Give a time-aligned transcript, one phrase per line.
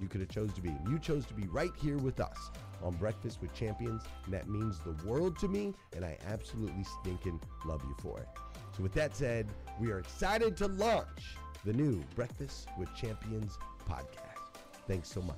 [0.00, 0.70] you could have chose to be.
[0.88, 2.50] You chose to be right here with us
[2.82, 7.40] on Breakfast with Champions, and that means the world to me, and I absolutely stinking
[7.64, 8.28] love you for it.
[8.76, 9.48] So with that said,
[9.80, 13.58] we are excited to launch the new Breakfast with Champions
[13.88, 14.60] podcast.
[14.86, 15.36] Thanks so much.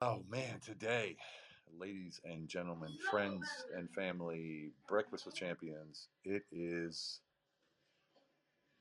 [0.00, 1.16] Oh man, today,
[1.78, 3.46] ladies and gentlemen, friends
[3.76, 7.20] and family, Breakfast with Champions, it is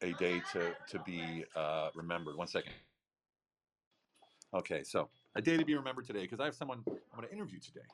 [0.01, 2.35] a day to, to be uh, remembered.
[2.35, 2.73] One second.
[4.53, 7.33] Okay, so a day to be remembered today because I have someone I'm going to
[7.33, 7.85] interview today.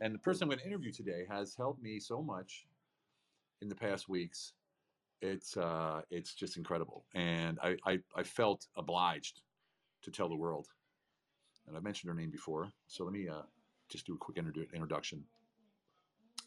[0.00, 2.66] And the person I'm going to interview today has helped me so much
[3.60, 4.54] in the past weeks.
[5.20, 9.42] It's uh, it's just incredible, and I, I, I felt obliged
[10.02, 10.66] to tell the world.
[11.68, 13.42] And I've mentioned her name before, so let me uh,
[13.88, 15.22] just do a quick introdu- introduction.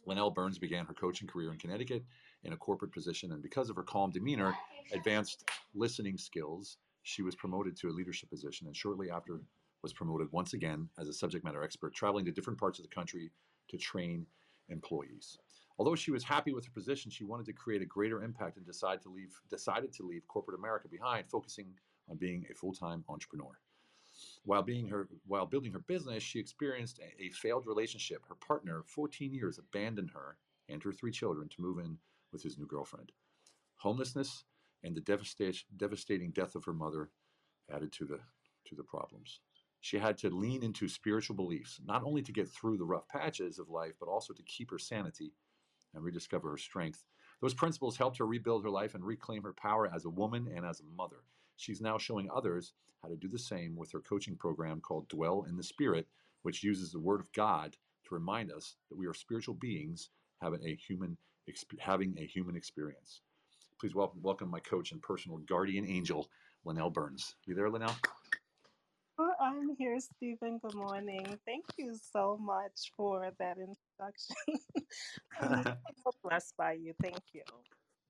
[0.06, 2.04] Linnell Burns began her coaching career in Connecticut
[2.44, 4.54] in a corporate position, and because of her calm demeanor,
[4.92, 8.66] advanced listening skills, she was promoted to a leadership position.
[8.66, 9.40] And shortly after
[9.84, 12.94] was promoted once again as a subject matter expert, traveling to different parts of the
[12.94, 13.32] country
[13.68, 14.26] to train
[14.70, 15.38] employees.
[15.78, 18.66] Although she was happy with her position, she wanted to create a greater impact and
[18.66, 21.68] decided to leave, decided to leave corporate America behind, focusing
[22.10, 23.60] on being a full-time entrepreneur.
[24.44, 28.24] While being her while building her business, she experienced a, a failed relationship.
[28.28, 30.38] Her partner, 14 years, abandoned her
[30.70, 32.00] and her three children to move in
[32.32, 33.12] with his new girlfriend.
[33.76, 34.46] Homelessness
[34.86, 35.02] and the
[35.78, 37.10] devastating death of her mother
[37.74, 38.20] added to the
[38.68, 39.40] to the problems.
[39.82, 43.60] She had to lean into spiritual beliefs, not only to get through the rough patches
[43.60, 45.34] of life, but also to keep her sanity
[45.94, 47.04] and rediscover her strength.
[47.42, 50.66] Those principles helped her rebuild her life and reclaim her power as a woman and
[50.66, 51.24] as a mother.
[51.58, 52.74] She's now showing others
[53.04, 56.08] how to do the same with her coaching program called Dwell in the Spirit,
[56.42, 57.78] which uses the Word of God
[58.08, 60.10] to remind us that we are spiritual beings
[60.42, 61.18] having a human
[61.80, 63.22] having a human experience.
[63.80, 66.30] Please welcome, welcome my coach and personal guardian angel,
[66.64, 67.36] Linnell Burns.
[67.46, 67.96] You there, Linnell?
[69.20, 70.60] Oh, I'm here, Stephen.
[70.60, 71.26] Good morning.
[71.46, 74.36] Thank you so much for that introduction.
[75.42, 75.64] I'm
[76.04, 76.94] so blessed by you.
[77.02, 77.42] Thank you.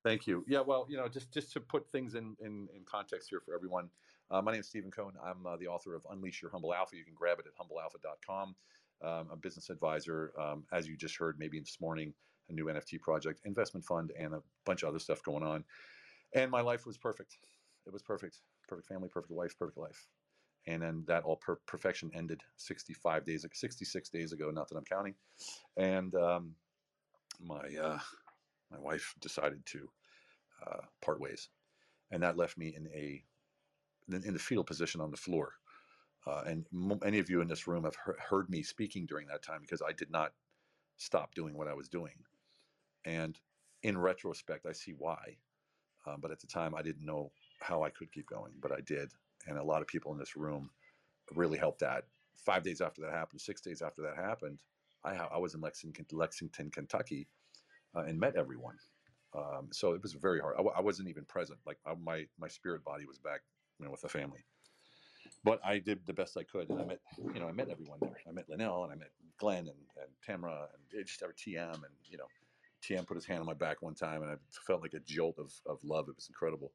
[0.04, 0.46] Thank you.
[0.48, 3.56] Yeah, well, you know, just just to put things in in, in context here for
[3.56, 3.90] everyone,
[4.30, 5.14] uh, my name is Stephen Cohn.
[5.24, 6.96] I'm uh, the author of Unleash Your Humble Alpha.
[6.96, 8.56] You can grab it at humblealpha.com.
[9.04, 12.14] Um, I'm a business advisor, um, as you just heard, maybe this morning,
[12.50, 15.64] a new NFT project, investment fund, and a bunch of other stuff going on.
[16.34, 17.38] And my life was perfect.
[17.86, 18.40] It was perfect.
[18.68, 20.08] Perfect family, perfect wife, perfect life.
[20.68, 24.50] And then that all per- perfection ended 65 days, 66 days ago.
[24.50, 25.14] Not that I'm counting.
[25.78, 26.56] And um,
[27.40, 28.00] my uh,
[28.72, 29.88] my wife decided to
[30.66, 31.50] uh, part ways,
[32.12, 33.24] and that left me in a
[34.12, 35.54] in the fetal position on the floor.
[36.28, 39.28] Uh, and m- many of you in this room have he- heard me speaking during
[39.28, 40.34] that time because I did not
[40.98, 42.14] stop doing what I was doing.
[43.06, 43.40] And
[43.84, 45.38] in retrospect, I see why.
[46.08, 47.32] Um, but at the time, I didn't know
[47.62, 49.10] how I could keep going, but I did.
[49.48, 50.70] And a lot of people in this room
[51.34, 52.06] really helped that.
[52.36, 54.62] Five days after that happened, six days after that happened,
[55.04, 57.28] I, I was in Lexington, Lexington Kentucky,
[57.96, 58.78] uh, and met everyone.
[59.36, 60.56] Um, so it was very hard.
[60.76, 61.60] I wasn't even present.
[61.66, 63.42] Like I, my my spirit body was back,
[63.80, 64.46] you know, with the family.
[65.44, 67.00] But I did the best I could, and I met,
[67.34, 68.18] you know, I met everyone there.
[68.28, 71.94] I met Linnell, and I met Glenn, and, and Tamara, and just our TM, and
[72.10, 72.28] you know,
[72.86, 74.36] TM put his hand on my back one time, and I
[74.66, 76.08] felt like a jolt of of love.
[76.10, 76.72] It was incredible.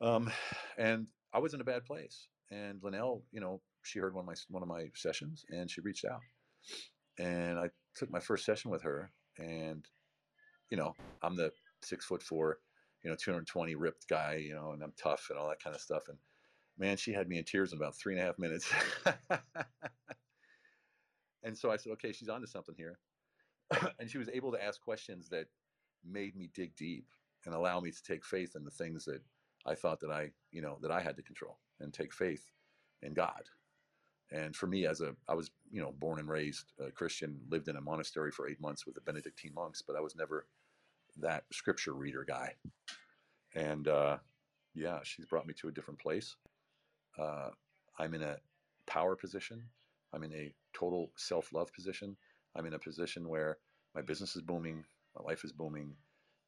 [0.00, 0.30] Um,
[0.76, 2.28] and I was in a bad place.
[2.50, 5.80] And Linnell, you know, she heard one of my one of my sessions, and she
[5.80, 6.20] reached out,
[7.18, 9.84] and I took my first session with her, and
[10.70, 11.50] you know, I'm the
[11.82, 12.58] six foot four,
[13.02, 15.82] you know, 220 ripped guy, you know, and I'm tough and all that kind of
[15.82, 16.02] stuff.
[16.08, 16.18] And
[16.78, 18.72] man, she had me in tears in about three and a half minutes.
[21.42, 22.98] and so I said, okay, she's onto something here.
[23.98, 25.46] and she was able to ask questions that
[26.04, 27.06] made me dig deep
[27.46, 29.20] and allow me to take faith in the things that
[29.66, 32.44] I thought that I, you know, that I had to control and take faith
[33.02, 33.42] in God.
[34.32, 37.68] And for me, as a, I was, you know, born and raised a Christian, lived
[37.68, 40.46] in a monastery for eight months with the Benedictine monks, but I was never
[41.18, 42.54] that scripture reader guy.
[43.54, 44.18] And uh,
[44.74, 46.36] yeah, she's brought me to a different place.
[47.18, 47.50] Uh,
[47.98, 48.36] I'm in a
[48.86, 49.62] power position.
[50.12, 52.16] I'm in a total self love position.
[52.56, 53.58] I'm in a position where
[53.94, 54.84] my business is booming,
[55.16, 55.94] my life is booming,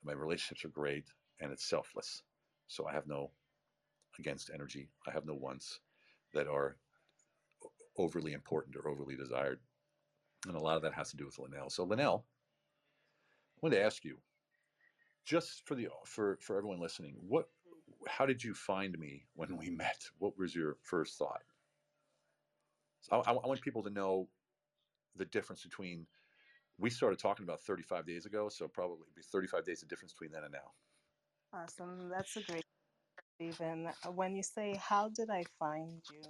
[0.05, 1.05] my relationships are great,
[1.41, 2.23] and it's selfless.
[2.69, 3.31] So I have no
[4.19, 4.89] against energy.
[5.07, 5.81] I have no wants
[6.35, 6.77] that are
[7.99, 9.61] overly important or overly desired.
[10.47, 11.71] And a lot of that has to do with Linnell.
[11.71, 12.25] So Linnell,
[13.57, 14.19] I wanted to ask you,
[15.25, 17.49] just for the for for everyone listening, what
[18.07, 20.05] how did you find me when we met?
[20.19, 21.43] What was your first thought?
[23.01, 24.29] So I, I want people to know
[25.17, 26.07] the difference between
[26.79, 30.33] we started talking about 35 days ago, so probably be 35 days of difference between
[30.33, 30.73] then and now.
[31.53, 32.09] Awesome.
[32.11, 32.65] That's a great,
[33.37, 33.89] Stephen.
[34.05, 36.23] Uh, When you say, How did I find you?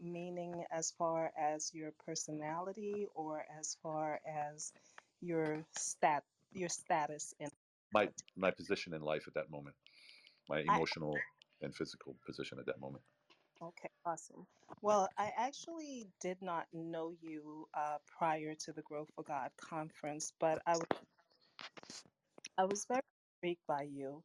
[0.00, 4.72] Meaning, as far as your personality or as far as
[5.20, 7.48] your stat, your status in
[7.92, 9.76] My my position in life at that moment,
[10.48, 11.16] my I emotional
[11.62, 13.04] and physical position at that moment.
[13.64, 14.46] Okay, awesome.
[14.82, 20.32] Well, I actually did not know you uh, prior to the Grow for God conference,
[20.40, 20.86] but I was
[22.58, 23.02] I was very
[23.42, 24.22] intrigued by you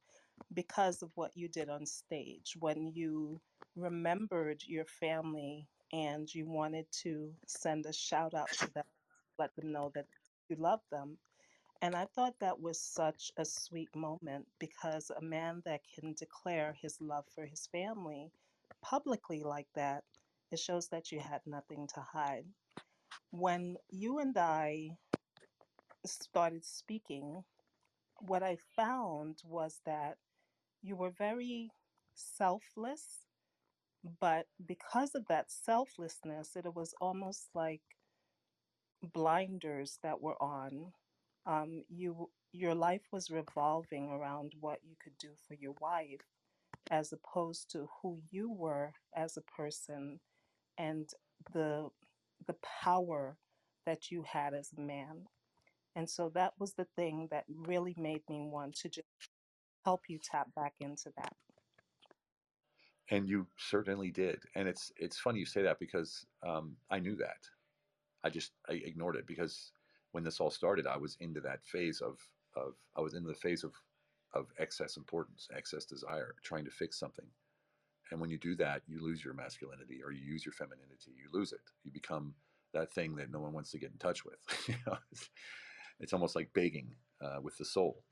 [0.53, 3.41] because of what you did on stage when you
[3.75, 8.85] remembered your family and you wanted to send a shout out to them,
[9.39, 10.07] let them know that
[10.49, 11.17] you love them.
[11.81, 16.75] And I thought that was such a sweet moment because a man that can declare
[16.81, 18.31] his love for his family
[18.81, 20.03] publicly like that,
[20.51, 22.45] it shows that you had nothing to hide.
[23.31, 24.91] When you and I
[26.05, 27.43] started speaking,
[28.19, 30.17] what I found was that
[30.81, 31.69] you were very
[32.15, 33.25] selfless,
[34.19, 37.81] but because of that selflessness, it was almost like
[39.13, 40.93] blinders that were on.
[41.45, 46.25] Um, you your life was revolving around what you could do for your wife
[46.91, 50.19] as opposed to who you were as a person
[50.77, 51.09] and
[51.53, 51.89] the
[52.47, 53.37] the power
[53.85, 55.25] that you had as a man.
[55.95, 59.07] And so that was the thing that really made me want to just
[59.85, 61.33] help you tap back into that.
[63.11, 64.39] and you certainly did.
[64.55, 67.37] And it's it's funny you say that because um, I knew that.
[68.23, 69.71] I just I ignored it because
[70.11, 72.19] when this all started, I was into that phase of
[72.55, 73.73] of I was in the phase of
[74.33, 77.25] of excess importance, excess desire, trying to fix something.
[78.11, 81.11] And when you do that, you lose your masculinity or you use your femininity.
[81.15, 81.61] You lose it.
[81.83, 82.33] You become
[82.73, 84.39] that thing that no one wants to get in touch with.
[84.67, 85.29] you know, it's,
[85.99, 88.03] it's almost like begging uh, with the soul.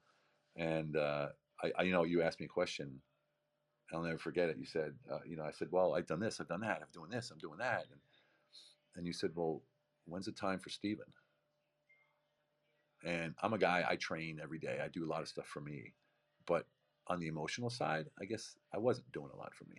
[0.55, 1.27] And uh,
[1.63, 2.99] I, I, you know, you asked me a question.
[3.93, 4.57] I'll never forget it.
[4.57, 6.91] You said, uh, you know, I said, well, I've done this, I've done that, I'm
[6.93, 8.01] doing this, I'm doing that, and
[8.97, 9.61] and you said, well,
[10.05, 11.05] when's the time for Stephen?
[13.05, 14.79] And I'm a guy, I train every day.
[14.83, 15.93] I do a lot of stuff for me.
[16.47, 16.65] But
[17.07, 19.77] on the emotional side, I guess I wasn't doing a lot for me.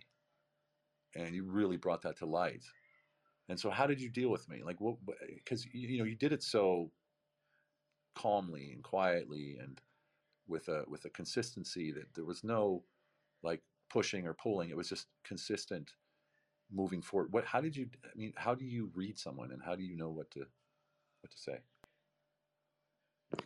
[1.15, 2.63] And you really brought that to light.
[3.49, 4.61] And so, how did you deal with me?
[4.63, 4.97] Like, what?
[5.35, 6.91] Because you know, you did it so
[8.15, 9.81] calmly and quietly, and
[10.47, 12.83] with a with a consistency that there was no
[13.41, 14.69] like pushing or pulling.
[14.69, 15.91] It was just consistent
[16.71, 17.33] moving forward.
[17.33, 17.45] What?
[17.45, 17.89] How did you?
[18.05, 21.31] I mean, how do you read someone, and how do you know what to what
[21.31, 21.57] to say?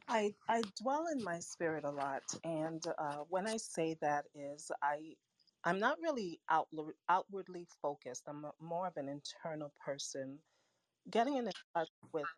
[0.08, 4.72] I I dwell in my spirit a lot, and uh, when I say that is
[4.82, 5.18] I
[5.63, 8.30] I'm not really outward, outwardly focused.
[8.30, 10.44] I'm more of an internal person,
[11.10, 12.30] getting in touch with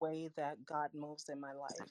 [0.00, 1.90] the way that God moves in my life.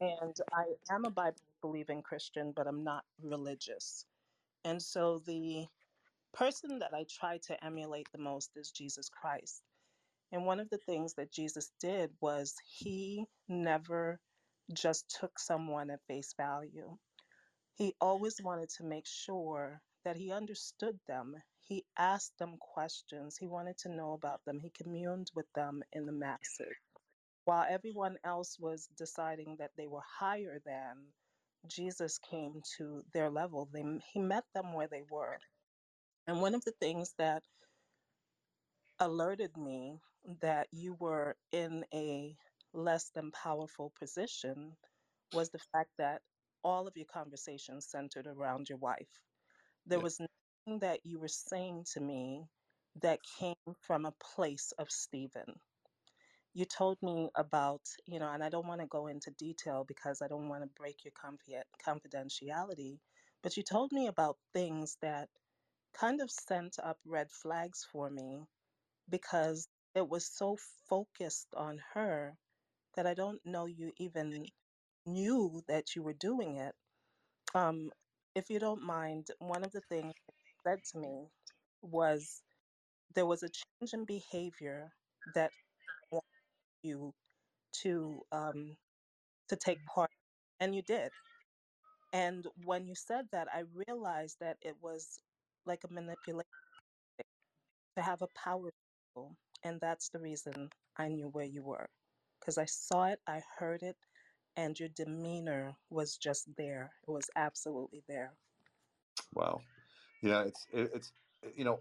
[0.00, 4.06] And I am a Bible believing Christian, but I'm not religious.
[4.64, 5.68] And so the
[6.32, 9.71] person that I try to emulate the most is Jesus Christ.
[10.32, 14.18] And one of the things that Jesus did was he never
[14.72, 16.96] just took someone at face value.
[17.74, 21.34] He always wanted to make sure that he understood them.
[21.60, 23.36] He asked them questions.
[23.38, 24.58] He wanted to know about them.
[24.60, 26.76] He communed with them in the masses.
[27.44, 30.96] While everyone else was deciding that they were higher than,
[31.68, 33.68] Jesus came to their level.
[33.72, 35.38] They, he met them where they were.
[36.26, 37.42] And one of the things that
[39.00, 42.36] alerted me that you were in a
[42.72, 44.76] less than powerful position
[45.32, 46.22] was the fact that
[46.64, 49.24] all of your conversations centered around your wife.
[49.86, 50.04] There Yeah.
[50.04, 52.46] was nothing that you were saying to me
[52.96, 55.60] that came from a place of Stephen.
[56.54, 60.22] You told me about, you know, and I don't want to go into detail because
[60.22, 63.00] I don't want to break your confi- confidentiality,
[63.42, 65.30] but you told me about things that
[65.94, 68.46] kind of sent up red flags for me
[69.08, 72.38] because it was so focused on her
[72.94, 74.48] that I don't know you even
[75.06, 76.76] knew that you were doing it.
[77.54, 77.92] Um,
[78.34, 80.34] if you don't mind, one of the things you
[80.66, 81.28] said to me
[81.82, 82.42] was
[83.14, 84.92] there was a change in behavior
[85.34, 85.52] that
[86.82, 87.12] you
[87.72, 88.76] to um,
[89.48, 90.10] to take part,
[90.60, 91.12] and you did.
[92.12, 95.20] And when you said that, I realized that it was
[95.66, 96.46] like a manipulation
[97.96, 98.70] to have a power
[99.12, 101.88] struggle, and that's the reason I knew where you were
[102.40, 103.96] because I saw it, I heard it,
[104.56, 106.90] and your demeanor was just there.
[107.06, 108.32] It was absolutely there.
[109.34, 109.60] Wow.
[110.22, 111.12] Yeah, it's it, it's
[111.56, 111.80] you know,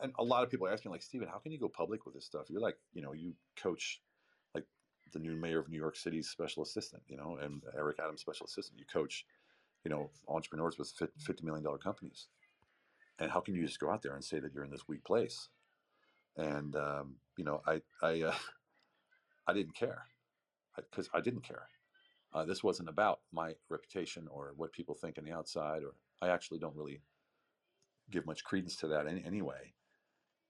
[0.00, 2.14] and a lot of people are asking like Stephen, how can you go public with
[2.14, 2.46] this stuff?
[2.48, 4.00] You're like, you know, you coach
[4.54, 4.64] like
[5.12, 8.46] the new mayor of New York City's special assistant, you know, and Eric Adams' special
[8.46, 8.78] assistant.
[8.78, 9.26] You coach,
[9.84, 12.26] you know, entrepreneurs with fifty million dollar companies,
[13.18, 15.04] and how can you just go out there and say that you're in this weak
[15.04, 15.48] place?
[16.36, 18.34] And um, you know, I I uh,
[19.46, 20.02] I didn't care
[20.76, 21.68] because I, I didn't care.
[22.34, 26.28] Uh, this wasn't about my reputation or what people think on the outside, or I
[26.28, 27.00] actually don't really
[28.10, 29.72] give much credence to that anyway.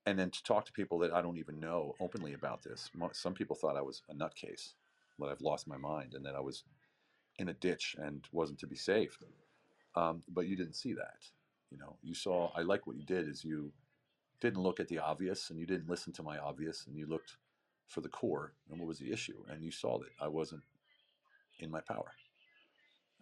[0.04, 2.90] And then to talk to people that I don't even know openly about this.
[3.12, 4.74] Some people thought I was a nutcase,
[5.18, 6.64] that I've lost my mind, and that I was
[7.38, 9.18] in a ditch and wasn't to be saved.
[9.94, 11.18] Um, but you didn't see that.
[11.70, 12.50] You know, you saw.
[12.54, 13.72] I like what you did is you
[14.40, 17.36] didn't look at the obvious, and you didn't listen to my obvious, and you looked
[17.88, 20.62] for the core and what was the issue, and you saw that I wasn't
[21.58, 22.12] in my power.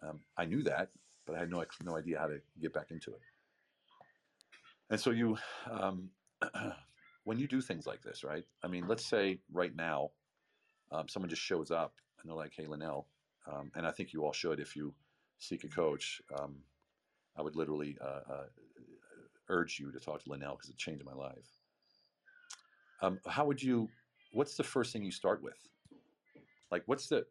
[0.01, 0.89] Um, I knew that,
[1.25, 3.21] but I had no no idea how to get back into it.
[4.89, 5.37] And so you,
[5.69, 6.09] um,
[7.23, 8.43] when you do things like this, right?
[8.63, 10.11] I mean, let's say right now,
[10.91, 13.07] um, someone just shows up and they're like, "Hey, Linnell,"
[13.47, 14.93] um, and I think you all should if you
[15.39, 16.21] seek a coach.
[16.37, 16.57] Um,
[17.37, 18.45] I would literally uh, uh,
[19.49, 21.59] urge you to talk to Linnell because it changed my life.
[23.01, 23.89] Um, how would you?
[24.33, 25.57] What's the first thing you start with?
[26.71, 27.25] Like, what's the,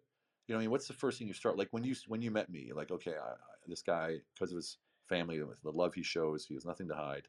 [0.47, 1.59] you know, I mean, what's the first thing you start?
[1.59, 4.57] Like when you when you met me, like, okay, I, I, this guy because of
[4.57, 4.79] his
[5.09, 7.29] family, the love he shows, he has nothing to hide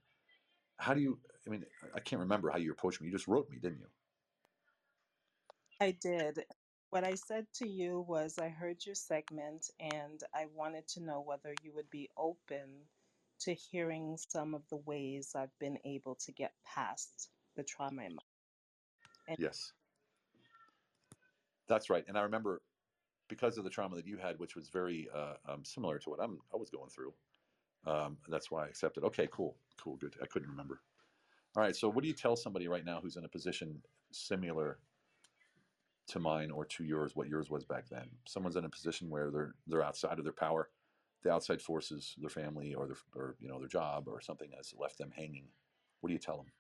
[0.77, 1.63] how do you i mean
[1.95, 3.87] i can't remember how you approached me you just wrote me didn't you
[5.81, 6.45] I did.
[6.91, 11.19] What I said to you was I heard your segment and I wanted to know
[11.19, 12.69] whether you would be open
[13.41, 18.15] to hearing some of the ways I've been able to get past the trauma in
[18.15, 18.21] my
[19.27, 19.71] and Yes,
[21.67, 22.05] that's right.
[22.07, 22.61] And I remember
[23.27, 26.19] because of the trauma that you had, which was very uh, um, similar to what
[26.21, 27.13] I'm I was going through.
[27.87, 29.03] Um, that's why I accepted.
[29.03, 30.15] Okay, cool, cool, good.
[30.21, 30.81] I couldn't remember.
[31.55, 31.75] All right.
[31.75, 34.79] So, what do you tell somebody right now who's in a position similar
[36.07, 37.15] to mine or to yours?
[37.15, 38.07] What yours was back then?
[38.27, 40.69] Someone's in a position where they're they're outside of their power,
[41.25, 44.73] the outside forces, their family or their or you know their job or something has
[44.77, 45.47] left them hanging.
[45.99, 46.51] What do you tell them?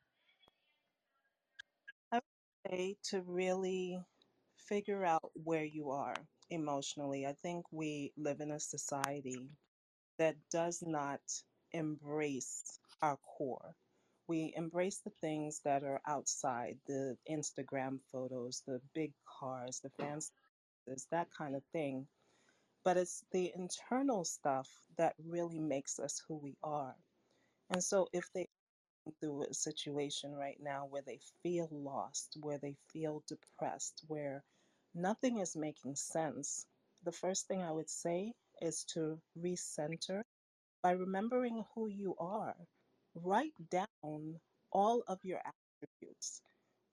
[2.11, 3.99] I would say to really
[4.57, 6.15] figure out where you are
[6.49, 7.27] emotionally.
[7.27, 9.51] I think we live in a society
[10.17, 11.21] that does not
[11.71, 13.75] embrace our core.
[14.27, 20.31] We embrace the things that are outside, the Instagram photos, the big cars, the fancy,
[21.11, 22.07] that kind of thing.
[22.85, 26.95] But it's the internal stuff that really makes us who we are.
[27.71, 28.47] And so if they
[29.19, 34.43] through a situation right now where they feel lost, where they feel depressed, where
[34.95, 36.65] nothing is making sense,
[37.03, 40.23] the first thing I would say is to recenter
[40.83, 42.55] by remembering who you are.
[43.15, 44.39] Write down
[44.71, 46.41] all of your attributes.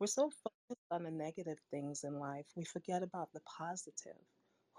[0.01, 4.19] We're so focused on the negative things in life, we forget about the positive.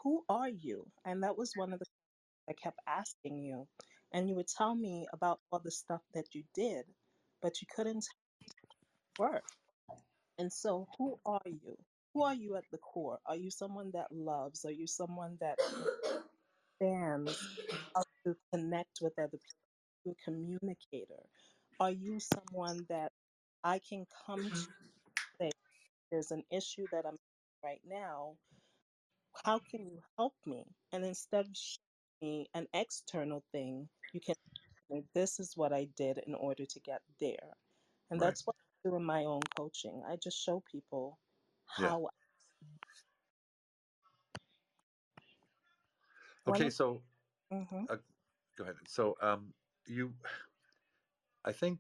[0.03, 0.86] Who are you?
[1.05, 1.86] And that was one of the
[2.50, 3.67] I kept asking you.
[4.13, 6.86] And you would tell me about all the stuff that you did,
[7.41, 8.05] but you couldn't
[9.17, 9.43] work.
[10.38, 11.77] And so, who are you?
[12.13, 13.19] Who are you at the core?
[13.25, 14.65] Are you someone that loves?
[14.65, 15.57] Are you someone that
[16.81, 17.39] understands
[17.95, 20.05] how to connect with other people?
[20.05, 21.24] Are you a communicator?
[21.79, 23.12] Are you someone that
[23.63, 25.41] I can come to mm-hmm.
[25.41, 25.51] say,
[26.12, 27.17] there's an issue that I'm
[27.63, 28.36] right now?
[29.34, 30.66] How can you help me?
[30.92, 31.80] And instead of showing
[32.22, 34.36] me an external thing, you can
[34.92, 37.58] say, this is what I did in order to get there.
[38.12, 38.28] And Right.
[38.28, 40.04] that's what I do in my own coaching.
[40.08, 41.20] I just show people
[41.78, 41.88] Yeah.
[41.88, 42.10] how
[46.46, 46.65] one Okay.
[46.67, 47.04] of So,
[47.52, 47.98] hmm uh,
[48.58, 48.76] go ahead.
[48.88, 49.54] So, um,
[49.88, 50.13] you,
[51.43, 51.80] I think,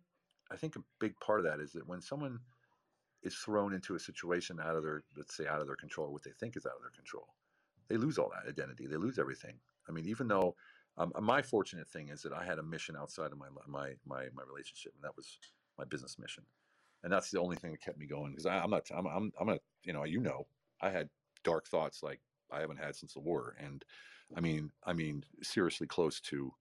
[0.51, 2.39] I think a big part of that is that when someone
[3.21, 6.23] is thrown into a situation out of their, let's say, out of their control, what
[6.23, 7.27] they think is out of their control,
[7.89, 8.87] they lose all that identity.
[8.87, 9.55] They lose everything.
[9.87, 10.55] I mean, even though
[10.97, 14.25] um, my fortunate thing is that I had a mission outside of my my my
[14.33, 15.39] my relationship, and that was
[15.77, 16.43] my business mission,
[17.03, 18.31] and that's the only thing that kept me going.
[18.31, 20.45] Because I'm not, I'm, I'm, I'm not, you know, you know,
[20.81, 21.09] I had
[21.43, 22.19] dark thoughts like
[22.51, 23.83] I haven't had since the war, and
[24.35, 26.53] I mean, I mean, seriously close to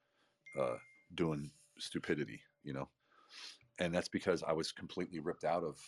[0.58, 0.76] uh,
[1.14, 2.88] doing stupidity, you know,
[3.78, 5.78] and that's because I was completely ripped out of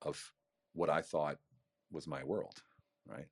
[0.00, 0.32] of
[0.72, 1.36] what I thought
[1.90, 2.62] was my world,
[3.06, 3.26] right?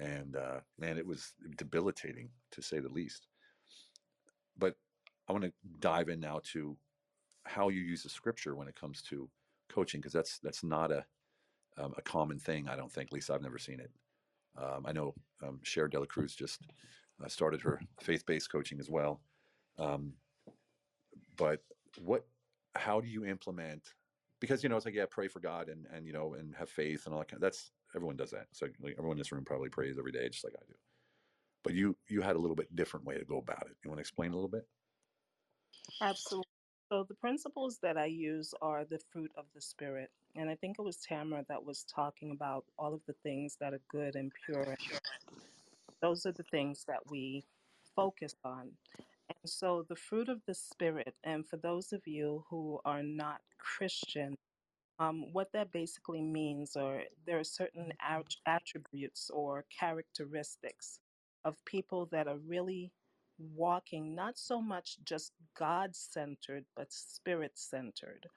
[0.00, 3.28] And uh, man, it was debilitating to say the least.
[4.58, 4.74] But
[5.28, 6.76] I want to dive in now to
[7.44, 9.28] how you use the scripture when it comes to
[9.68, 11.04] coaching, because that's that's not a
[11.78, 12.68] um, a common thing.
[12.68, 13.08] I don't think.
[13.08, 13.90] At least I've never seen it.
[14.56, 16.60] Um, I know um, Cher Dela Cruz just
[17.22, 19.20] uh, started her faith-based coaching as well.
[19.78, 20.14] Um,
[21.36, 21.60] but
[22.00, 22.26] what?
[22.74, 23.82] How do you implement?
[24.40, 26.68] Because you know, it's like yeah, pray for God and and you know and have
[26.68, 27.28] faith and all that.
[27.28, 28.46] Kind Of, that's everyone does that.
[28.52, 30.74] So like, everyone in this room probably prays every day, just like I do.
[31.64, 33.76] But you you had a little bit different way to go about it.
[33.84, 34.66] You want to explain a little bit?
[36.00, 36.48] Absolutely.
[36.90, 40.10] So the principles that I use are the fruit of the spirit.
[40.36, 43.72] And I think it was Tamara that was talking about all of the things that
[43.72, 44.62] are good and pure.
[44.62, 45.00] And
[46.02, 47.44] those are the things that we
[47.96, 48.70] focus on.
[48.98, 53.40] And so the fruit of the spirit, and for those of you who are not
[53.58, 54.36] Christian,
[55.02, 61.00] um, what that basically means, or there are certain at- attributes or characteristics
[61.44, 62.92] of people that are really
[63.38, 68.28] walking not so much just God centered, but spirit centered.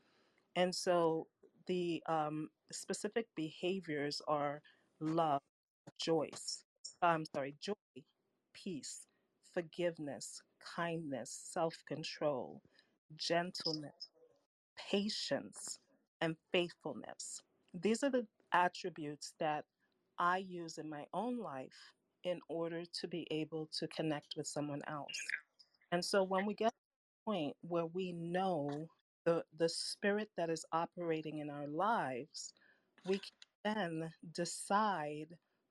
[0.56, 1.28] And so
[1.68, 4.62] the um, specific behaviors are
[5.02, 5.42] love,
[6.00, 6.66] joyce,
[7.02, 7.74] I'm sorry, joy,
[8.54, 9.08] peace,
[9.54, 10.42] forgiveness,
[10.76, 12.62] kindness, self control,
[13.18, 14.10] gentleness
[14.78, 15.80] patience,
[16.26, 17.44] and faithfulness.
[17.74, 19.64] These are the attributes that
[20.18, 21.78] I use in my own life
[22.24, 25.16] in order to be able to connect with someone else.
[25.92, 28.88] And so when we get to the point where we know
[29.26, 32.54] the, the spirit that is operating in our lives,
[33.08, 35.28] we can then decide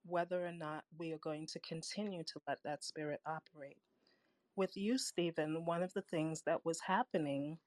[0.07, 3.79] whether or not we are going to continue to let that spirit operate.
[4.55, 7.59] With you, Stephen, one of the things that was happening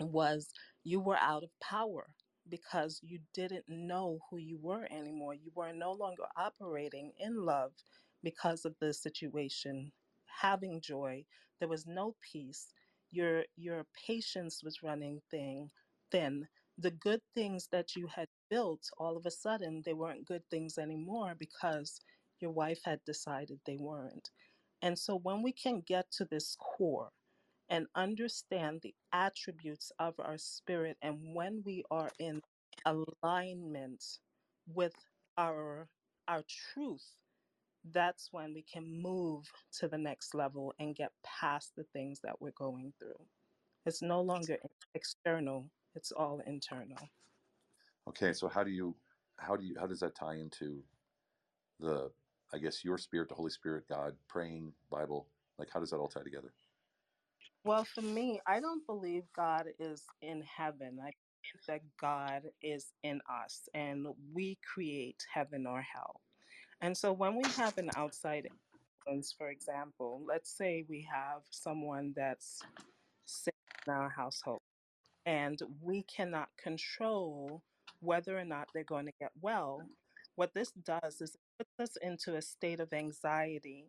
[0.00, 0.52] was
[0.84, 2.06] you were out of power
[2.48, 5.34] because you didn't know who you were anymore.
[5.34, 7.72] You were no longer operating in love
[8.22, 9.92] because of the situation
[10.40, 11.24] having joy.
[11.60, 12.72] There was no peace.
[13.10, 15.70] Your your patience was running thin.
[16.10, 16.48] Thin.
[16.78, 20.78] The good things that you had built, all of a sudden, they weren't good things
[20.78, 22.00] anymore because
[22.40, 24.30] your wife had decided they weren't.
[24.82, 27.10] And so when we can get to this core
[27.72, 32.42] and understand the attributes of our spirit, and when we are in
[32.84, 34.04] alignment
[34.66, 34.94] with
[35.38, 35.88] our
[36.28, 37.16] our truth,
[37.90, 42.40] that's when we can move to the next level and get past the things that
[42.40, 43.26] we're going through.
[43.86, 44.58] It's no longer
[44.94, 47.08] external, it's all internal.
[48.06, 48.94] Okay, so how do you
[49.38, 50.84] how do you how does that tie into
[51.80, 52.10] the
[52.52, 55.28] I guess your spirit, the Holy Spirit, God, praying, Bible?
[55.58, 56.52] Like how does that all tie together?
[57.64, 60.98] Well, for me, I don't believe God is in heaven.
[61.00, 66.20] I believe that God is in us and we create heaven or hell.
[66.80, 68.48] And so when we have an outside
[69.06, 72.60] influence, for example, let's say we have someone that's
[73.26, 73.54] sick
[73.86, 74.62] in our household
[75.24, 77.62] and we cannot control
[78.00, 79.82] whether or not they're going to get well,
[80.34, 83.86] what this does is it puts us into a state of anxiety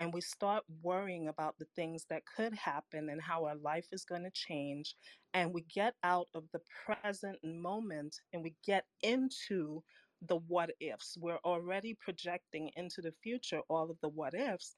[0.00, 4.04] and we start worrying about the things that could happen and how our life is
[4.04, 4.94] going to change.
[5.34, 9.82] And we get out of the present moment and we get into
[10.28, 11.16] the what ifs.
[11.18, 14.74] We're already projecting into the future all of the what ifs.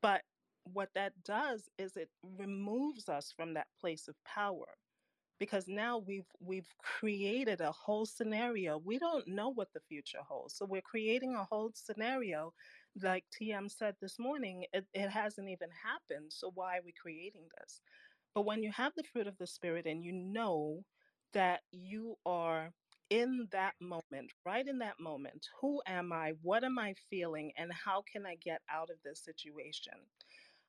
[0.00, 0.22] But
[0.64, 4.66] what that does is it removes us from that place of power
[5.38, 8.78] because now we've we've created a whole scenario.
[8.78, 10.56] We don't know what the future holds.
[10.56, 12.52] So we're creating a whole scenario
[13.00, 16.32] like TM said this morning, it, it hasn't even happened.
[16.32, 17.80] So why are we creating this?
[18.34, 20.84] But when you have the fruit of the spirit and you know
[21.34, 22.70] that you are
[23.10, 26.32] in that moment, right in that moment, who am I?
[26.42, 27.52] What am I feeling?
[27.56, 29.94] And how can I get out of this situation?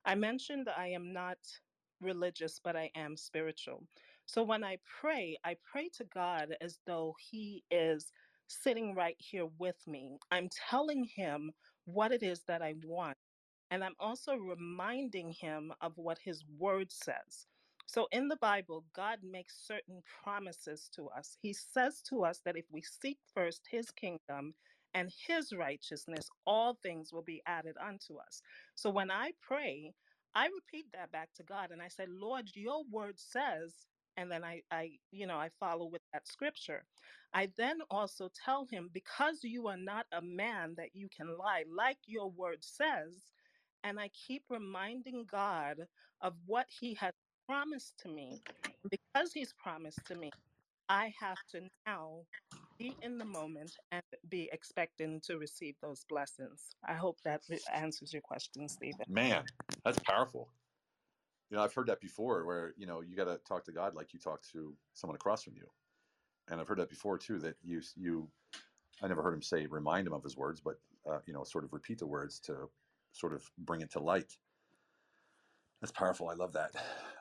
[0.05, 1.37] I mentioned that I am not
[2.01, 3.83] religious, but I am spiritual.
[4.25, 8.11] So when I pray, I pray to God as though He is
[8.47, 10.17] sitting right here with me.
[10.31, 11.51] I'm telling Him
[11.85, 13.17] what it is that I want.
[13.71, 17.47] And I'm also reminding Him of what His word says.
[17.87, 21.37] So in the Bible, God makes certain promises to us.
[21.41, 24.55] He says to us that if we seek first His kingdom,
[24.95, 28.43] and his righteousness, all things will be added unto us.
[28.75, 29.95] So when I pray,
[30.35, 33.87] I repeat that back to God and I say, Lord, your word says,
[34.17, 36.83] and then I, I, you know, I follow with that scripture.
[37.33, 41.63] I then also tell him, because you are not a man that you can lie,
[41.75, 43.13] like your word says,
[43.83, 45.87] and I keep reminding God
[46.21, 47.13] of what he has
[47.47, 48.41] promised to me.
[48.89, 50.31] Because he's promised to me,
[50.89, 52.19] I have to now
[52.77, 56.75] be in the moment and be expecting to receive those blessings.
[56.87, 57.41] I hope that
[57.73, 59.05] answers your question, Stephen.
[59.07, 59.43] Man,
[59.83, 60.49] that's powerful.
[61.53, 63.93] You know, I've heard that before where, you know, you got to talk to God
[63.93, 65.67] like you talk to someone across from you.
[66.49, 68.27] And I've heard that before too, that you, you,
[69.03, 71.63] I never heard him say, remind him of his words, but, uh, you know, sort
[71.63, 72.69] of repeat the words to
[73.11, 74.35] sort of bring it to light.
[75.79, 76.27] That's powerful.
[76.27, 76.71] I love that.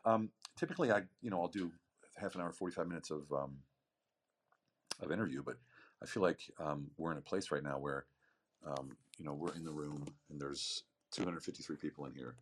[0.06, 1.70] Um, typically I, you know, I'll do
[2.16, 3.58] half an hour, 45 minutes of, um,
[5.02, 5.56] of interview, but
[6.02, 8.06] I feel like um, we're in a place right now where,
[8.66, 12.34] um, you know, we're in the room and there's 253 people in here.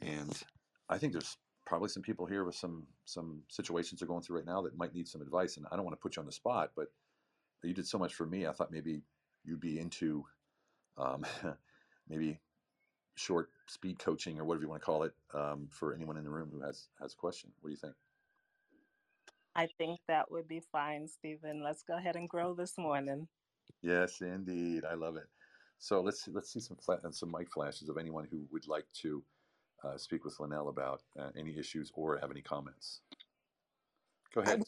[0.00, 0.42] And
[0.88, 4.46] I think there's probably some people here with some some situations they're going through right
[4.46, 5.56] now that might need some advice.
[5.56, 6.88] And I don't want to put you on the spot, but
[7.62, 8.46] you did so much for me.
[8.46, 9.02] I thought maybe
[9.44, 10.26] you'd be into
[10.98, 11.24] um,
[12.08, 12.40] maybe
[13.16, 16.30] short speed coaching or whatever you want to call it um, for anyone in the
[16.30, 17.50] room who has has a question.
[17.60, 17.94] What do you think?
[19.56, 21.62] I think that would be fine, Stephen.
[21.62, 23.28] Let's go ahead and grow this morning.
[23.82, 24.84] Yes, indeed.
[24.84, 25.28] I love it.
[25.78, 29.22] So let's let's see some fla- some mic flashes of anyone who would like to
[29.84, 33.00] uh, speak with Linnell about uh, any issues or have any comments.
[34.34, 34.62] Go ahead.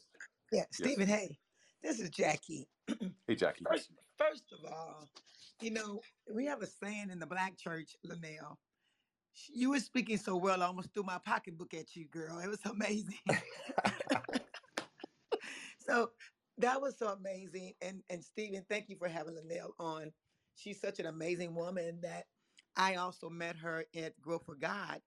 [0.53, 1.09] yeah, Stephen.
[1.09, 1.19] Yes.
[1.19, 1.39] Hey,
[1.83, 2.69] this is Jackie.
[3.27, 3.65] hey, Jackie.
[3.69, 5.09] First, first of all,
[5.61, 6.01] you know
[6.33, 8.59] we have a saying in the Black church, Linnell.
[9.53, 12.39] You were speaking so well, I almost threw my pocketbook at you, girl.
[12.39, 13.19] It was amazing.
[15.87, 16.11] so
[16.59, 17.75] that was so amazing.
[17.83, 20.13] And and Stephen, thank you for having Linnell on.
[20.55, 22.25] She's such an amazing woman that
[22.77, 25.03] I also met her at Grow for God.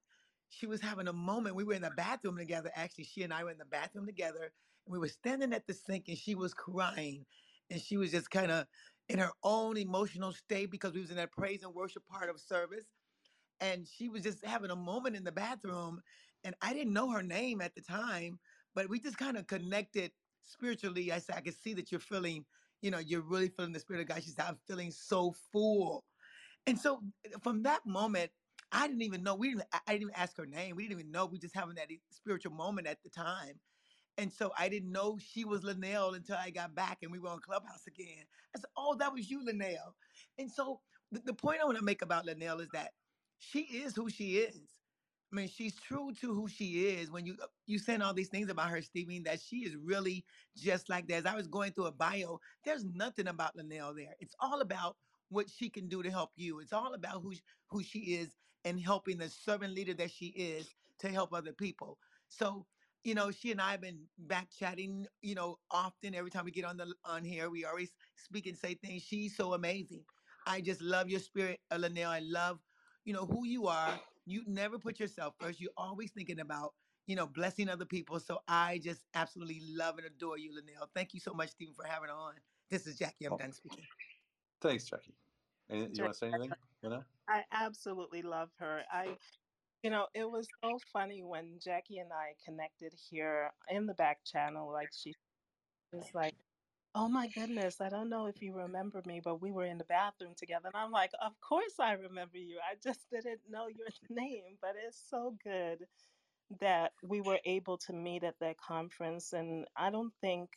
[0.49, 1.55] She was having a moment.
[1.57, 2.71] We were in the bathroom together.
[2.75, 4.45] Actually, she and I were in the bathroom together.
[4.85, 7.27] And we were standing at the sink and she was crying.
[7.69, 8.67] And she was just kind of
[9.09, 12.41] in her own emotional state because we was in that praise and worship part of
[12.41, 12.95] service.
[13.61, 16.03] And she was just having a moment in the bathroom.
[16.43, 18.39] And I didn't know her name at the time,
[18.75, 21.11] but we just kind of connected spiritually.
[21.11, 22.47] I said, I can see that you're feeling,
[22.81, 24.23] you know, you're really feeling the spirit of God.
[24.23, 26.05] She said, I'm feeling so full.
[26.69, 27.01] And so
[27.43, 28.31] from that moment,
[28.71, 29.35] I didn't even know.
[29.35, 29.65] We didn't.
[29.73, 30.77] I didn't even ask her name.
[30.77, 31.27] We didn't even know.
[31.27, 33.61] We just having that spiritual moment at the time.
[34.17, 37.29] And so I didn't know she was Linnell until I got back and we were
[37.29, 38.25] on Clubhouse again.
[38.55, 39.97] I said, Oh, that was you, Linnell.
[40.39, 42.93] And so the, the point I want to make about Linnell is that
[43.39, 44.61] she is who she is.
[45.33, 47.11] I mean, she's true to who she is.
[47.11, 50.25] When you uh, you saying all these things about her, Stevie, that she is really
[50.57, 51.15] just like that.
[51.17, 54.15] As I was going through a bio, there's nothing about Linnell there.
[54.21, 54.97] It's all about
[55.29, 56.59] what she can do to help you.
[56.59, 60.27] It's all about who sh- who she is and helping the servant leader that she
[60.29, 61.99] is to help other people.
[62.29, 62.67] So,
[63.03, 66.15] you know, she and I have been back chatting, you know, often.
[66.15, 69.03] Every time we get on the on here, we always speak and say things.
[69.03, 70.05] She's so amazing.
[70.47, 72.11] I just love your spirit, uh, Linnell.
[72.11, 72.65] I love,
[73.05, 75.61] you know, who you are you never put yourself first.
[75.61, 76.75] You're always thinking about,
[77.07, 78.19] you know, blessing other people.
[78.21, 80.87] So I just absolutely love and adore you, Linnell.
[80.87, 82.41] Thank you so much, Stephen, for having her on.
[82.69, 83.25] This is Jackie.
[83.25, 83.87] I'm Oh, done speaking.
[84.61, 85.13] Thanks, Jackie.
[85.69, 86.51] And you want to say anything?
[86.83, 87.03] You know?
[87.27, 88.81] I absolutely love her.
[88.91, 89.15] I,
[89.83, 94.19] you know, it was so funny when Jackie and I connected here in the back
[94.25, 94.71] channel.
[94.71, 95.13] Like she
[95.93, 96.35] was like,
[96.95, 99.83] "Oh my goodness, I don't know if you remember me, but we were in the
[99.85, 102.59] bathroom together." And I'm like, "Of course I remember you.
[102.59, 105.85] I just didn't know your name." But it's so good
[106.59, 110.49] that we were able to meet at that conference, and I don't think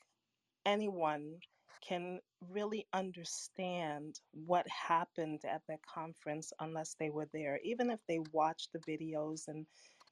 [0.65, 1.39] anyone
[1.87, 8.21] can really understand what happened at that conference unless they were there, even if they
[8.33, 9.49] watched the videos.
[9.49, 9.67] And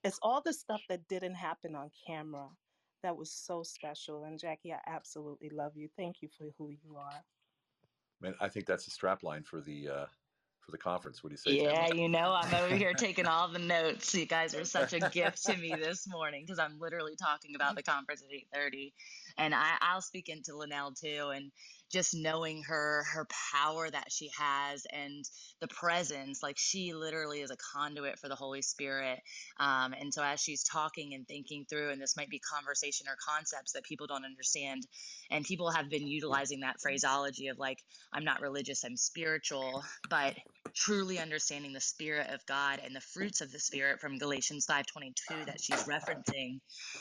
[0.05, 2.49] it's all the stuff that didn't happen on camera
[3.03, 4.25] that was so special.
[4.25, 5.89] And Jackie, I absolutely love you.
[5.97, 7.25] Thank you for who you are.
[8.21, 10.07] Man, I think that's a strap line for the uh,
[10.71, 11.23] for the conference.
[11.23, 14.15] What do you say, Yeah, you know, I'm over here taking all the notes.
[14.15, 17.77] You guys are such a gift to me this morning because I'm literally talking about
[17.77, 18.93] the conference at 8:30,
[19.39, 21.51] and I, I'll speak into Linnell too, and
[21.91, 25.25] just knowing her, her power that she has, and
[25.61, 26.43] the presence.
[26.43, 29.21] Like she literally is a conduit for the Holy Spirit.
[29.59, 33.17] Um, and so as she's talking and thinking through, and this might be conversation or
[33.27, 34.87] concepts that people don't understand,
[35.31, 37.79] and people have been utilizing that phraseology of like,
[38.13, 40.37] I'm not religious, I'm spiritual, but
[40.75, 45.47] truly understanding the spirit of God and the fruits of the spirit from Galatians 5:22
[45.47, 46.61] that she's referencing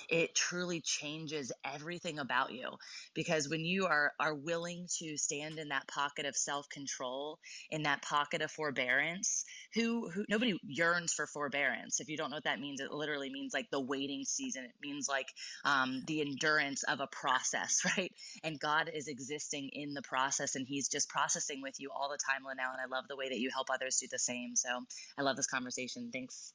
[0.09, 2.69] it truly changes everything about you
[3.13, 7.39] because when you are are willing to stand in that pocket of self-control
[7.69, 12.37] in that pocket of forbearance who who nobody yearns for forbearance if you don't know
[12.37, 15.27] what that means it literally means like the waiting season it means like
[15.65, 18.11] um, the endurance of a process right
[18.43, 22.17] and God is existing in the process and he's just processing with you all the
[22.17, 24.69] time Linnell and I love the way that you help others do the same so
[25.17, 26.53] I love this conversation thanks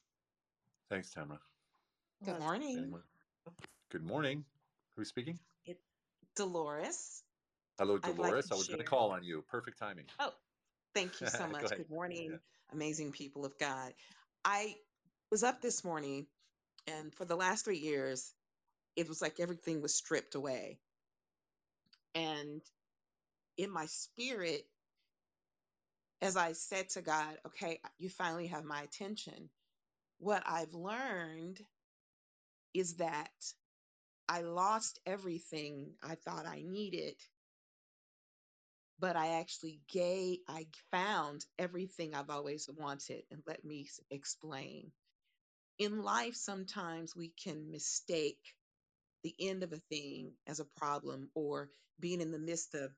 [0.89, 1.39] Thanks, Tamara.
[2.23, 2.93] Good Well, morning.
[3.89, 4.45] Good morning.
[4.95, 5.39] Who's speaking?
[5.65, 5.81] It's
[6.35, 7.24] Dolores.
[7.77, 8.51] Hello, I'd like Dolores.
[8.51, 9.43] I was going to call on you.
[9.49, 10.05] Perfect timing.
[10.19, 10.31] Oh,
[10.93, 11.61] thank you so much.
[11.67, 11.77] ahead.
[11.77, 11.95] Good Yeah.
[11.95, 12.39] morning,
[12.71, 13.93] amazing people of God.
[14.45, 14.75] I
[15.31, 16.27] was up this morning,
[16.87, 18.33] and for the last three years,
[18.95, 20.79] it was like everything was stripped away.
[22.15, 22.61] And
[23.57, 24.63] in my spirit,
[26.21, 29.49] as I said to God, okay, you finally have my attention,
[30.19, 31.59] what I've learned
[32.73, 33.31] is that
[34.29, 37.15] I lost everything I thought I needed
[38.99, 43.23] but I actually gave, I found everything I've always wanted.
[43.31, 44.91] And let me explain.
[45.79, 48.39] In life, sometimes we can mistake
[49.23, 52.91] the end of a thing as a problem or being in the midst of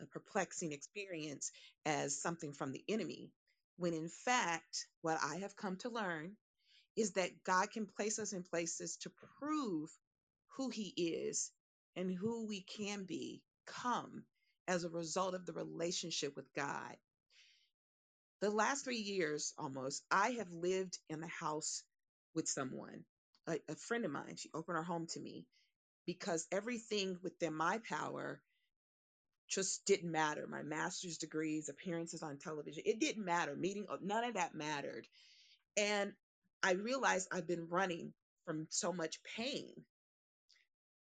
[0.00, 1.50] a perplexing experience
[1.86, 3.30] as something from the enemy.
[3.78, 6.36] When in fact, what I have come to learn
[6.96, 9.90] is that God can place us in places to prove
[10.56, 11.50] who He is
[11.96, 14.24] and who we can become
[14.68, 16.96] as a result of the relationship with God.
[18.40, 21.82] The last three years almost, I have lived in the house
[22.34, 23.04] with someone,
[23.46, 24.36] a, a friend of mine.
[24.36, 25.46] She opened her home to me
[26.06, 28.40] because everything within my power
[29.48, 30.46] just didn't matter.
[30.46, 33.54] My master's degrees, appearances on television, it didn't matter.
[33.54, 35.06] Meeting, uh, none of that mattered.
[35.76, 36.12] And
[36.62, 38.12] I realized I've been running
[38.46, 39.70] from so much pain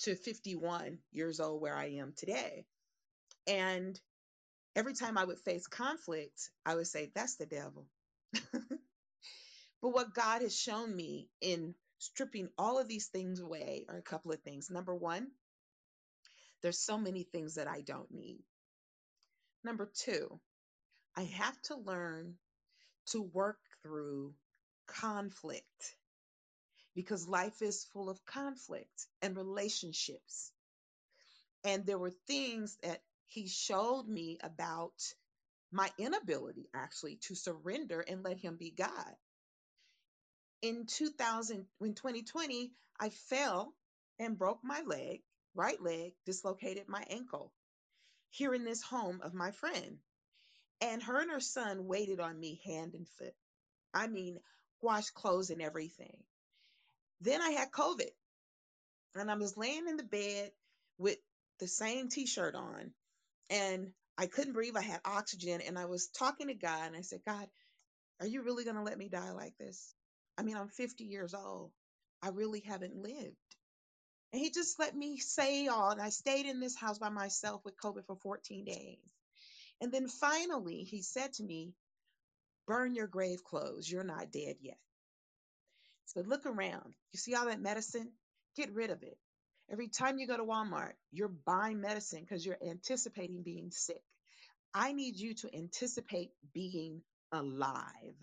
[0.00, 2.64] to 51 years old where I am today.
[3.46, 3.98] And
[4.76, 7.86] every time I would face conflict, I would say, that's the devil.
[9.80, 14.02] But what God has shown me in stripping all of these things away are a
[14.02, 14.70] couple of things.
[14.70, 15.28] Number one,
[16.62, 18.40] there's so many things that I don't need.
[19.64, 20.40] Number two,
[21.16, 22.34] I have to learn
[23.12, 24.34] to work through
[24.86, 25.96] conflict
[26.98, 30.50] because life is full of conflict and relationships.
[31.62, 34.94] And there were things that he showed me about
[35.70, 39.14] my inability actually to surrender and let him be God.
[40.60, 43.72] In 2000, in 2020, I fell
[44.18, 45.20] and broke my leg,
[45.54, 47.52] right leg, dislocated my ankle
[48.30, 49.98] here in this home of my friend.
[50.80, 53.36] And her and her son waited on me hand and foot.
[53.94, 54.40] I mean,
[54.80, 56.16] washed clothes and everything.
[57.20, 58.10] Then I had COVID
[59.14, 60.50] and I was laying in the bed
[60.98, 61.18] with
[61.60, 62.92] the same t shirt on
[63.50, 64.76] and I couldn't breathe.
[64.76, 67.46] I had oxygen and I was talking to God and I said, God,
[68.20, 69.94] are you really going to let me die like this?
[70.36, 71.70] I mean, I'm 50 years old.
[72.22, 73.36] I really haven't lived.
[74.32, 75.90] And he just let me say all.
[75.90, 78.98] And I stayed in this house by myself with COVID for 14 days.
[79.80, 81.72] And then finally, he said to me,
[82.66, 83.90] Burn your grave clothes.
[83.90, 84.76] You're not dead yet.
[86.08, 86.94] So look around.
[87.12, 88.12] You see all that medicine?
[88.56, 89.18] Get rid of it.
[89.70, 94.02] Every time you go to Walmart, you're buying medicine because you're anticipating being sick.
[94.74, 98.16] I need you to anticipate being alive.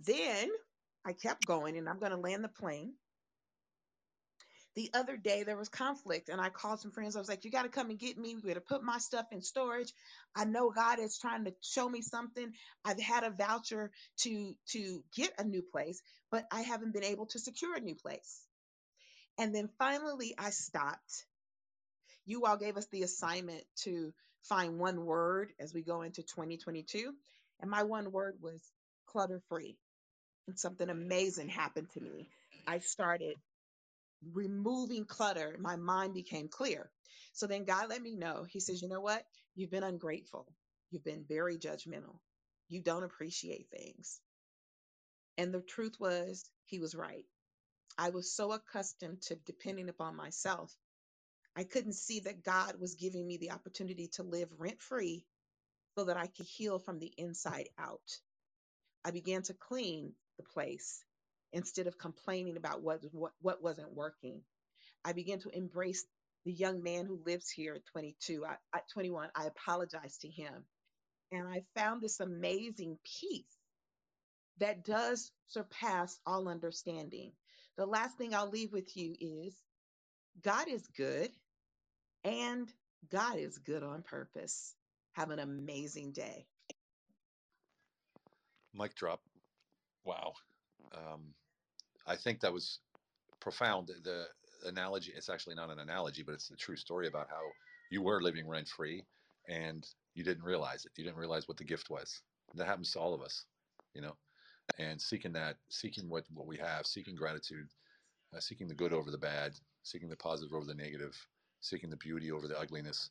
[0.00, 0.50] Then
[1.04, 2.94] I kept going and I'm going to land the plane.
[4.74, 7.14] The other day there was conflict and I called some friends.
[7.14, 8.34] I was like, you got to come and get me.
[8.34, 9.92] We got to put my stuff in storage.
[10.34, 12.52] I know God is trying to show me something.
[12.84, 17.26] I've had a voucher to to get a new place, but I haven't been able
[17.26, 18.40] to secure a new place.
[19.38, 21.24] And then finally I stopped.
[22.26, 24.12] You all gave us the assignment to
[24.44, 27.12] find one word as we go into 2022.
[27.60, 28.60] And my one word was
[29.06, 29.76] clutter free.
[30.46, 32.28] And something amazing happened to me.
[32.66, 33.36] I started
[34.32, 36.90] removing clutter, my mind became clear.
[37.32, 38.44] So then God let me know.
[38.48, 39.24] He says, You know what?
[39.54, 40.46] You've been ungrateful.
[40.90, 42.18] You've been very judgmental.
[42.68, 44.20] You don't appreciate things.
[45.38, 47.24] And the truth was, he was right.
[47.98, 50.74] I was so accustomed to depending upon myself.
[51.56, 55.24] I couldn't see that God was giving me the opportunity to live rent free
[55.96, 58.18] so that I could heal from the inside out.
[59.04, 61.04] I began to clean the place
[61.54, 64.42] instead of complaining about what, what, what wasn't working.
[65.04, 66.04] I began to embrace
[66.44, 69.28] the young man who lives here at 22, I, at 21.
[69.34, 70.64] I apologized to him.
[71.32, 73.44] And I found this amazing peace
[74.58, 77.32] that does surpass all understanding.
[77.76, 79.54] The last thing I'll leave with you is
[80.42, 81.30] God is good
[82.24, 82.68] and
[83.10, 84.74] God is good on purpose.
[85.12, 86.46] Have an amazing day.
[88.74, 89.20] Mic drop.
[90.04, 90.34] Wow.
[90.92, 91.34] Um,
[92.06, 92.80] I think that was
[93.40, 93.88] profound.
[93.88, 94.28] The
[94.64, 97.42] analogy, it's actually not an analogy, but it's the true story about how
[97.90, 99.06] you were living rent free
[99.48, 100.92] and you didn't realize it.
[100.96, 102.22] You didn't realize what the gift was.
[102.54, 103.46] That happens to all of us,
[103.94, 104.16] you know,
[104.78, 107.68] and seeking that, seeking what, what we have, seeking gratitude,
[108.34, 111.28] uh, seeking the good over the bad, seeking the positive over the negative,
[111.60, 113.10] seeking the beauty over the ugliness.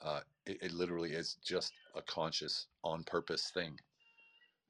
[0.00, 3.78] Uh, it, it literally is just a conscious, on purpose thing.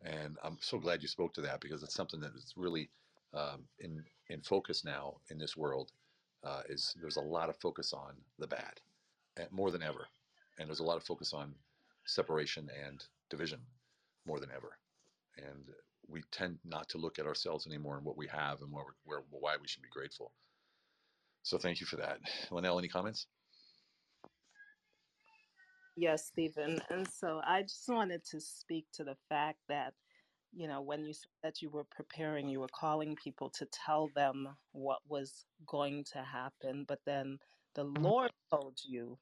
[0.02, 2.90] And I'm so glad you spoke to that because it's something that is really
[3.34, 5.92] um, in in focus now in this world.
[6.44, 8.80] Uh, is there's a lot of focus on the bad,
[9.36, 10.08] eh, more than ever,
[10.58, 11.54] and there's a lot of focus on
[12.04, 13.60] separation and division
[14.26, 14.76] more than ever,
[15.36, 15.70] and
[16.08, 19.22] we tend not to look at ourselves anymore and what we have and where, where
[19.30, 20.32] why we should be grateful.
[21.42, 22.18] So thank you for that,
[22.50, 22.78] Linnell.
[22.78, 23.26] Any comments?
[25.96, 26.80] Yes, Stephen.
[26.90, 29.94] And so I just wanted to speak to the fact that,
[30.52, 34.08] you know, when you said that you were preparing, you were calling people to tell
[34.14, 37.38] them what was going to happen, but then
[37.74, 38.04] the mm-hmm.
[38.04, 39.18] Lord told you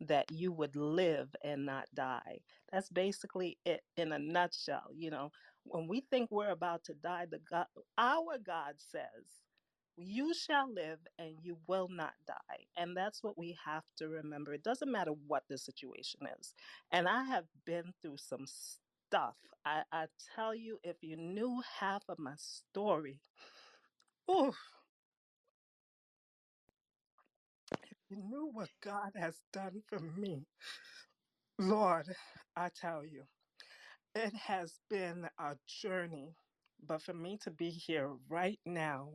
[0.00, 2.40] that you would live and not die.
[2.72, 4.88] That's basically it in a nutshell.
[4.94, 5.30] You know,
[5.64, 7.66] when we think we're about to die, the God,
[7.98, 9.42] our God says,
[9.96, 12.64] you shall live and you will not die.
[12.76, 14.54] And that's what we have to remember.
[14.54, 16.54] It doesn't matter what the situation is.
[16.90, 18.81] And I have been through some stuff.
[19.14, 23.18] I, I tell you, if you knew half of my story,
[27.90, 30.46] if you knew what God has done for me,
[31.58, 32.06] Lord,
[32.56, 33.24] I tell you,
[34.14, 36.34] it has been a journey.
[36.86, 39.10] But for me to be here right now,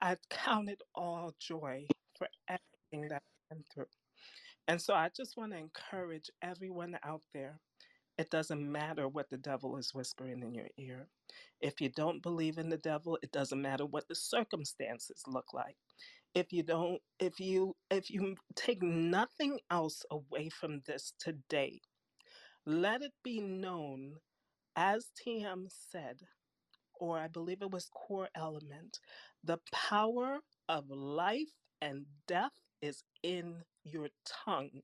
[0.00, 1.86] I count it all joy
[2.18, 3.86] for everything that I've been through.
[4.68, 7.60] And so I just want to encourage everyone out there
[8.18, 11.08] It doesn't matter what the devil is whispering in your ear.
[11.60, 15.76] If you don't believe in the devil, it doesn't matter what the circumstances look like.
[16.34, 21.80] If you don't, if you if you take nothing else away from this today,
[22.66, 24.16] let it be known,
[24.76, 26.20] as TM said,
[27.00, 29.00] or I believe it was core element,
[29.44, 30.38] the power
[30.68, 32.52] of life and death
[32.82, 34.82] is in your tongue.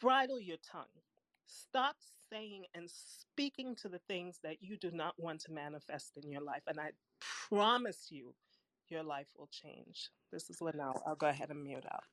[0.00, 1.05] Bridle your tongue.
[1.46, 6.30] Stop saying and speaking to the things that you do not want to manifest in
[6.30, 6.64] your life.
[6.66, 8.36] And I promise you,
[8.88, 10.10] your life will change.
[10.32, 11.02] This is Linnell.
[11.06, 12.04] I'll go ahead and mute out.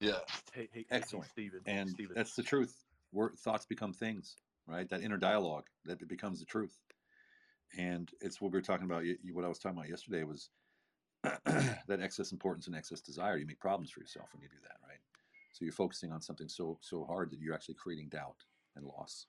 [0.00, 0.20] Yeah,
[0.52, 1.24] Hey, hey, hey, hey, excellent.
[1.24, 1.62] Stephen.
[1.66, 2.14] And Stephen.
[2.14, 2.86] that's the truth.
[3.12, 4.88] Word, thoughts become things, right?
[4.88, 6.80] That inner dialogue that it becomes the truth.
[7.76, 9.04] And it's what we were talking about.
[9.04, 10.50] y- y- What I was talking about yesterday was
[11.22, 13.36] that excess importance and excess desire.
[13.38, 15.00] You make problems for yourself when you do that, right?
[15.52, 18.46] So you're focusing on something so so hard that you're actually creating doubt
[18.80, 19.26] and loss.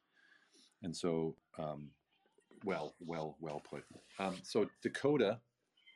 [0.84, 1.90] And so, um,
[2.64, 3.84] well, well, well put.
[4.20, 5.40] Um, so Dakota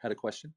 [0.02, 0.54] had a question.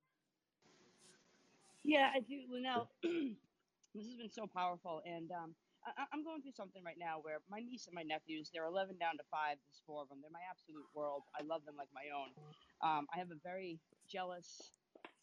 [1.85, 2.91] Yeah, I do, Linnell.
[3.03, 7.39] this has been so powerful, and um, I, I'm going through something right now where
[7.51, 9.57] my niece and my nephews, they're 11 down to five.
[9.65, 10.19] There's four of them.
[10.21, 11.23] They're my absolute world.
[11.39, 12.35] I love them like my own.
[12.83, 13.79] Um, I have a very
[14.11, 14.73] jealous,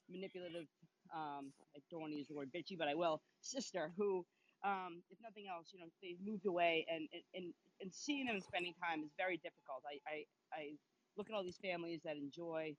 [0.09, 0.65] manipulative.
[1.13, 3.21] Um, I don't want to use the word bitchy, but I will.
[3.41, 4.25] Sister who,
[4.65, 7.07] um, if nothing else, you know, they've moved away, and
[7.37, 9.85] and and, seeing them and spending time is very difficult.
[9.85, 10.17] I, I
[10.51, 10.63] I
[11.15, 12.73] look at all these families that enjoy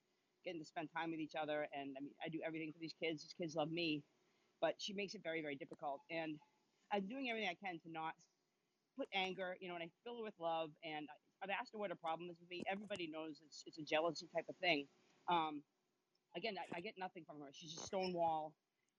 [0.44, 2.94] getting to spend time with each other, and I mean, I do everything for these
[3.00, 3.22] kids.
[3.22, 4.02] These kids love me,
[4.60, 6.00] but she makes it very, very difficult.
[6.10, 6.36] And
[6.92, 8.14] I'm doing everything I can to not
[8.98, 10.70] put anger, you know, and I fill her with love.
[10.84, 11.06] And
[11.42, 12.62] I've asked her what her problem is with me.
[12.70, 14.86] Everybody knows it's, it's a jealousy type of thing.
[15.28, 15.62] Um,
[16.36, 17.50] again, I, I get nothing from her.
[17.52, 18.52] She's a stonewall.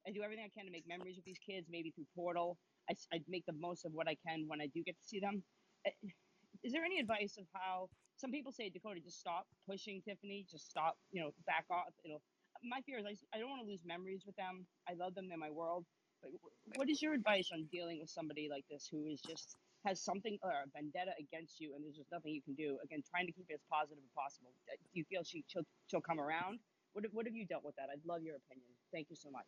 [0.07, 2.57] I do everything I can to make memories with these kids, maybe through Portal.
[2.89, 5.19] I, I make the most of what I can when I do get to see
[5.19, 5.43] them.
[5.85, 5.91] Uh,
[6.63, 10.69] Is there any advice of how some people say, Dakota, just stop pushing Tiffany, just
[10.69, 11.93] stop, you know, back off.
[12.05, 12.21] It'll.
[12.63, 14.67] My fear is I, I don't want to lose memories with them.
[14.89, 15.85] I love them; they're my world.
[16.21, 16.31] But
[16.75, 20.37] what is your advice on dealing with somebody like this who is just has something
[20.43, 22.77] or a vendetta against you, and there's just nothing you can do?
[22.83, 24.51] Again, trying to keep it as positive as possible.
[24.67, 26.59] Uh, Do you feel she she'll, she'll come around?
[26.93, 27.87] What what have you dealt with that?
[27.93, 28.67] I'd love your opinion.
[28.91, 29.47] Thank you so much.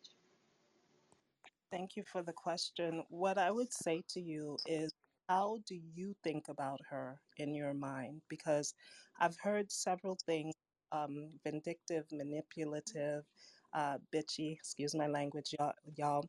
[1.70, 3.04] Thank you for the question.
[3.10, 4.90] What I would say to you is,
[5.28, 8.22] how do you think about her in your mind?
[8.30, 8.74] Because
[9.20, 10.54] I've heard several things
[10.92, 13.24] um, vindictive, manipulative,
[13.74, 16.24] uh, bitchy, excuse my language, y'all, y'all.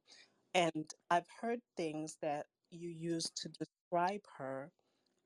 [0.54, 4.72] And I've heard things that you use to describe her.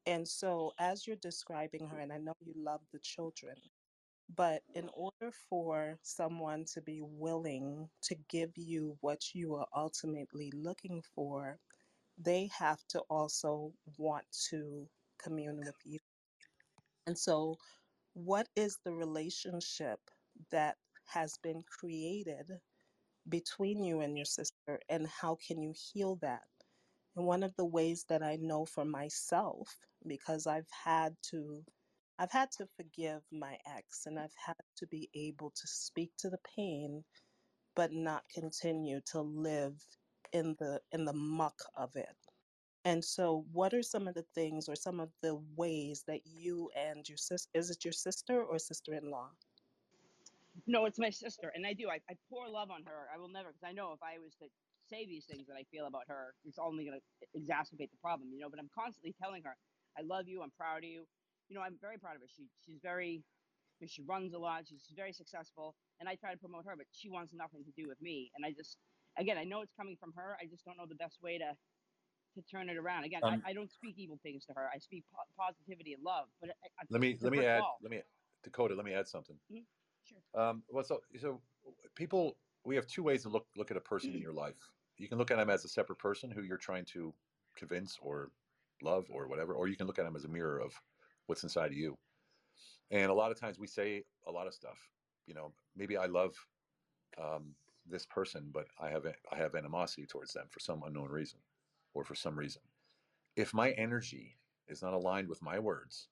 [0.06, 3.56] And so, as you're describing her, and I know you love the children,
[4.34, 10.52] but in order for someone to be willing to give you what you are ultimately
[10.56, 11.60] looking for,
[12.18, 14.88] they have to also want to
[15.22, 16.00] commune with you.
[17.08, 17.58] And so,
[18.14, 20.00] what is the relationship
[20.52, 22.60] that has been created
[23.30, 26.44] between you and your sister, and how can you heal that?
[27.16, 31.64] And one of the ways that I know for myself, because I've had to
[32.20, 36.30] I've had to forgive my ex and I've had to be able to speak to
[36.30, 37.04] the pain
[37.76, 39.86] but not continue to live
[40.34, 42.16] in the in the muck of it.
[42.86, 46.72] And so what are some of the things or some of the ways that you
[46.76, 49.32] and your sis is it your sister or sister-in-law?
[50.68, 51.90] No, it's my sister, and I do.
[51.90, 53.10] I, I pour love on her.
[53.14, 54.48] I will never, because I know if I was to
[54.90, 58.32] say these things that I feel about her, it's only going to exacerbate the problem,
[58.32, 58.50] you know.
[58.50, 59.58] But I'm constantly telling her,
[59.98, 60.42] I love you.
[60.44, 61.08] I'm proud of you.
[61.50, 62.28] You know, I'm very proud of her.
[62.28, 63.24] She she's very,
[63.86, 64.68] she runs a lot.
[64.68, 67.88] She's very successful, and I try to promote her, but she wants nothing to do
[67.88, 68.32] with me.
[68.36, 68.78] And I just,
[69.18, 70.38] again, I know it's coming from her.
[70.42, 71.56] I just don't know the best way to
[72.36, 73.06] to turn it around.
[73.06, 74.70] Again, Um, I, I don't speak evil things to her.
[74.74, 76.28] I speak po- positivity and love.
[76.42, 77.78] But I, I, let me let me add wall.
[77.82, 78.02] let me
[78.44, 78.76] Dakota.
[78.76, 79.40] Let me add something.
[79.52, 79.66] Mhm.
[80.04, 80.20] Sure.
[80.34, 81.42] Um, well, so so
[81.96, 84.60] people, we have two ways to look look at a person in your life.
[84.98, 87.14] You can look at them as a separate person who you're trying to
[87.56, 88.32] convince or
[88.82, 90.74] love or whatever, or you can look at them as a mirror of
[91.28, 91.98] what's inside of you.
[92.92, 94.78] And a lot of times we say a lot of stuff.
[95.26, 96.36] You know, maybe I love
[97.22, 97.56] um,
[97.90, 101.40] this person, but I have I have animosity towards them for some unknown reason,
[101.94, 102.62] or for some reason.
[103.36, 106.08] If my energy is not aligned with my words,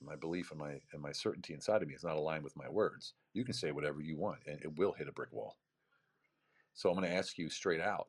[0.00, 2.56] and my belief and my and my certainty inside of me is not aligned with
[2.56, 5.56] my words, you can say whatever you want, and it will hit a brick wall.
[6.74, 8.08] So I'm going to ask you straight out: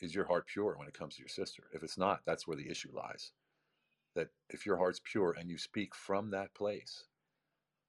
[0.00, 1.64] Is your heart pure when it comes to your sister?
[1.72, 3.32] If it's not, that's where the issue lies.
[4.16, 7.04] That if your heart's pure and you speak from that place,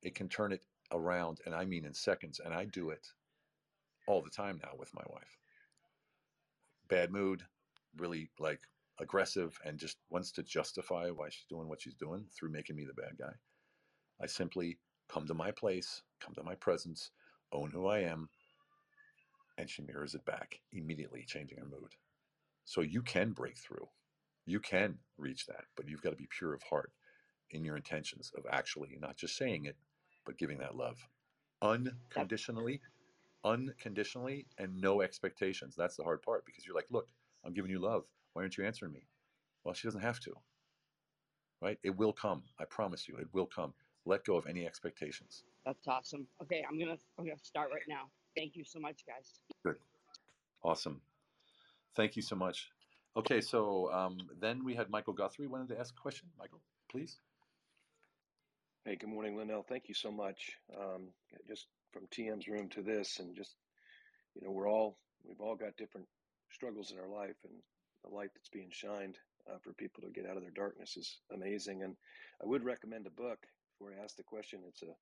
[0.03, 0.61] it can turn it
[0.91, 2.39] around, and I mean in seconds.
[2.43, 3.07] And I do it
[4.07, 5.39] all the time now with my wife.
[6.89, 7.43] Bad mood,
[7.97, 8.61] really like
[8.99, 12.85] aggressive and just wants to justify why she's doing what she's doing through making me
[12.85, 13.33] the bad guy.
[14.21, 14.77] I simply
[15.09, 17.11] come to my place, come to my presence,
[17.51, 18.29] own who I am,
[19.57, 21.95] and she mirrors it back, immediately changing her mood.
[22.65, 23.87] So you can break through.
[24.47, 26.91] You can reach that, but you've got to be pure of heart
[27.51, 29.75] in your intentions of actually not just saying it,
[30.25, 30.97] but giving that love
[31.61, 32.79] unconditionally,
[33.43, 35.75] unconditionally, and no expectations.
[35.77, 37.07] That's the hard part because you're like, look,
[37.43, 38.03] I'm giving you love.
[38.33, 39.07] Why aren't you answering me?
[39.63, 40.33] Well, she doesn't have to.
[41.61, 41.77] Right?
[41.83, 42.43] It will come.
[42.59, 43.73] I promise you, it will come.
[44.05, 45.43] Let go of any expectations.
[45.65, 46.25] That's awesome.
[46.41, 48.03] Okay, I'm gonna I'm gonna start right now.
[48.37, 49.41] Thank you so much, guys.
[49.65, 49.75] Good.
[50.63, 51.01] Awesome.
[51.95, 52.69] Thank you so much.
[53.17, 56.27] Okay, so um, then we had Michael Guthrie wanted to ask a question.
[56.37, 57.17] Michael, please.
[58.85, 59.65] Hey, good morning, Linnell.
[59.67, 60.51] Thank you so much.
[60.79, 61.07] Um,
[61.47, 63.55] just from TM's room to this, and just
[64.35, 66.05] you know, we're all we've all got different
[66.51, 67.53] struggles in our life, and
[68.03, 69.17] the light that's being shined
[69.51, 71.81] uh, for people to get out of their darkness is amazing.
[71.81, 71.95] And
[72.39, 73.39] I would recommend a book
[73.79, 74.59] before I ask the question.
[74.67, 74.93] It's a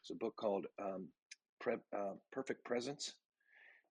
[0.00, 1.08] it's a book called um,
[1.60, 3.14] Pre- uh, Perfect Presence,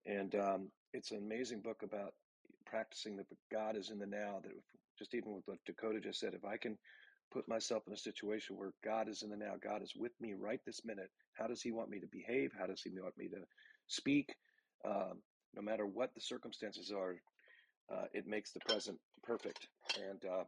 [0.05, 2.13] and um, it's an amazing book about
[2.73, 4.39] practicing that God is in the now.
[4.41, 4.63] That if,
[4.97, 6.77] just even with what Dakota just said, if I can
[7.31, 10.33] put myself in a situation where God is in the now, God is with me
[10.33, 11.09] right this minute.
[11.33, 12.51] How does He want me to behave?
[12.57, 13.41] How does He want me to
[13.87, 14.33] speak?
[14.85, 15.21] Um,
[15.55, 17.15] no matter what the circumstances are,
[17.93, 19.67] uh, it makes the present perfect.
[20.09, 20.45] And uh,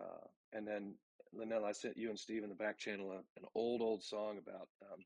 [0.00, 0.94] uh, and then
[1.32, 4.38] Linnell, I sent you and Steve in the back channel a, an old old song
[4.38, 5.00] about um,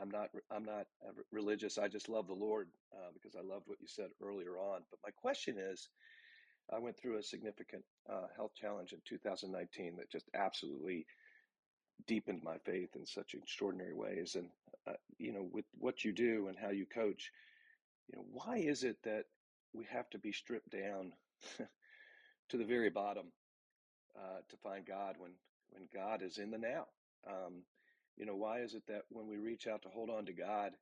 [0.00, 0.86] I'm not I'm not
[1.32, 1.78] religious.
[1.78, 4.82] I just love the Lord uh, because I loved what you said earlier on.
[4.90, 5.88] But my question is,
[6.72, 11.06] I went through a significant uh, health challenge in 2019 that just absolutely
[12.06, 14.36] deepened my faith in such extraordinary ways.
[14.36, 14.48] And
[14.86, 17.30] uh, you know, with what you do and how you coach,
[18.08, 19.24] you know, why is it that
[19.72, 21.12] we have to be stripped down
[22.50, 23.26] to the very bottom
[24.16, 25.32] uh, to find God when
[25.70, 26.86] when God is in the now?
[27.28, 27.62] Um,
[28.18, 30.72] you know, why is it that when we reach out to hold on to God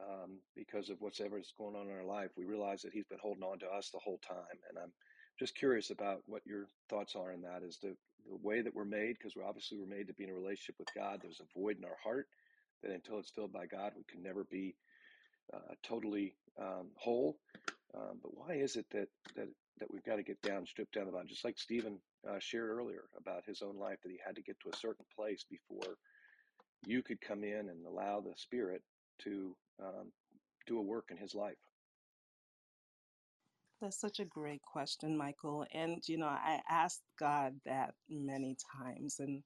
[0.00, 3.18] um, because of whatever is going on in our life, we realize that He's been
[3.22, 4.58] holding on to us the whole time?
[4.68, 4.92] And I'm
[5.38, 7.62] just curious about what your thoughts are in that.
[7.62, 7.94] Is the
[8.26, 10.76] the way that we're made, because we're obviously we're made to be in a relationship
[10.78, 11.20] with God.
[11.20, 12.26] There's a void in our heart
[12.82, 14.76] that until it's filled by God, we can never be
[15.52, 17.36] uh, totally um, whole.
[17.94, 19.48] Um, but why is it that that
[19.80, 21.28] that we've got to get down, stripped down the bottom?
[21.28, 21.98] Just like Stephen
[22.28, 25.04] uh, shared earlier about his own life, that he had to get to a certain
[25.14, 25.96] place before
[26.86, 28.82] you could come in and allow the Spirit
[29.20, 30.12] to um,
[30.66, 31.58] do a work in his life.
[33.80, 35.66] That's such a great question, Michael.
[35.72, 39.44] And, you know, I asked God that many times, and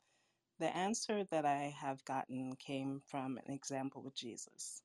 [0.59, 4.83] the answer that I have gotten came from an example with Jesus.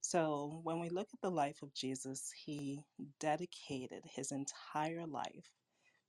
[0.00, 2.84] So, when we look at the life of Jesus, he
[3.18, 5.52] dedicated his entire life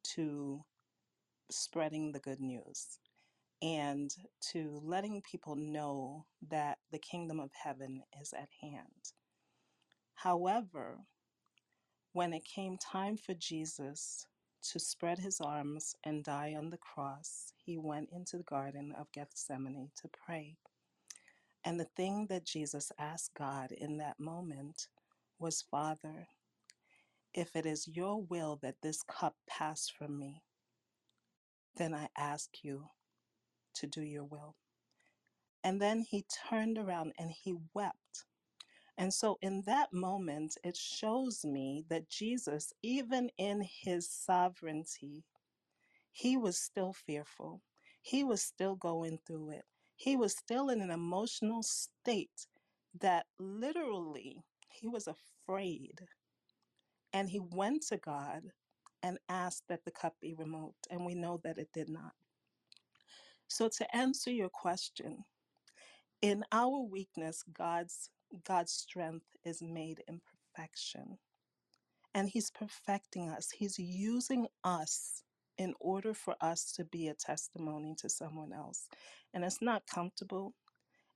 [0.03, 0.65] to
[1.49, 2.99] spreading the good news
[3.61, 4.11] and
[4.51, 9.13] to letting people know that the kingdom of heaven is at hand.
[10.15, 10.99] However,
[12.13, 14.25] when it came time for Jesus
[14.71, 19.11] to spread his arms and die on the cross, he went into the Garden of
[19.11, 20.57] Gethsemane to pray.
[21.63, 24.87] And the thing that Jesus asked God in that moment
[25.39, 26.27] was Father,
[27.33, 30.41] if it is your will that this cup pass from me,
[31.75, 32.85] then I ask you
[33.79, 34.55] to do your will.
[35.63, 38.25] And then he turned around and he wept.
[38.97, 45.23] And so, in that moment, it shows me that Jesus, even in his sovereignty,
[46.11, 47.61] he was still fearful.
[48.01, 49.65] He was still going through it.
[49.95, 52.47] He was still in an emotional state
[52.99, 56.01] that literally he was afraid.
[57.13, 58.43] And he went to God
[59.03, 60.87] and asked that the cup be removed.
[60.89, 62.13] And we know that it did not.
[63.47, 65.23] So, to answer your question,
[66.21, 68.09] in our weakness, God's
[68.45, 70.19] God's strength is made in
[70.55, 71.17] perfection.
[72.13, 73.49] And He's perfecting us.
[73.51, 75.23] He's using us
[75.57, 78.87] in order for us to be a testimony to someone else.
[79.33, 80.53] And it's not comfortable.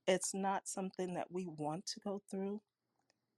[0.08, 2.62] It's not something that we want to go through.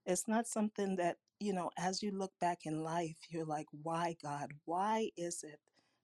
[0.05, 4.15] It's not something that, you know, as you look back in life, you're like, why,
[4.21, 4.51] God?
[4.65, 5.59] Why is it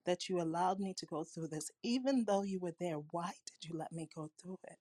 [0.06, 1.72] that you allowed me to go through this?
[1.84, 4.78] Even though you were there, why did you let me go through it?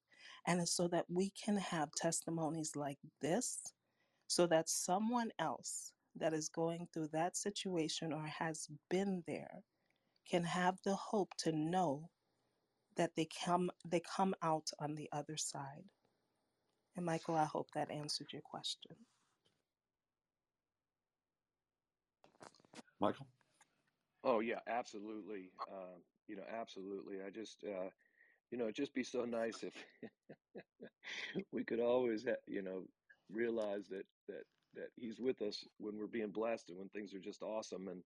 [0.46, 3.60] And it's so that we can have testimonies like this,
[4.28, 9.62] so that someone else that is going through that situation or has been there
[10.30, 12.10] can have the hope to know
[12.96, 15.84] that they come they come out on the other side.
[16.96, 18.92] And Michael, I hope that answered your question.
[23.00, 23.28] Michael?
[24.24, 25.52] Oh yeah, absolutely.
[25.70, 27.22] Um, you know, absolutely.
[27.22, 27.90] I just, uh,
[28.50, 29.74] you know, it'd just be so nice if
[31.52, 32.84] we could always, ha- you know,
[33.30, 34.44] realize that that
[34.74, 37.88] that He's with us when we're being blessed and when things are just awesome.
[37.88, 38.02] And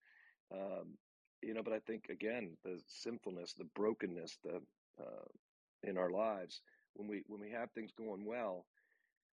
[0.52, 0.98] um,
[1.42, 4.62] you know, but I think again, the sinfulness, the brokenness, the
[5.00, 5.26] uh,
[5.84, 6.62] in our lives
[6.94, 8.68] when we when we have things going well,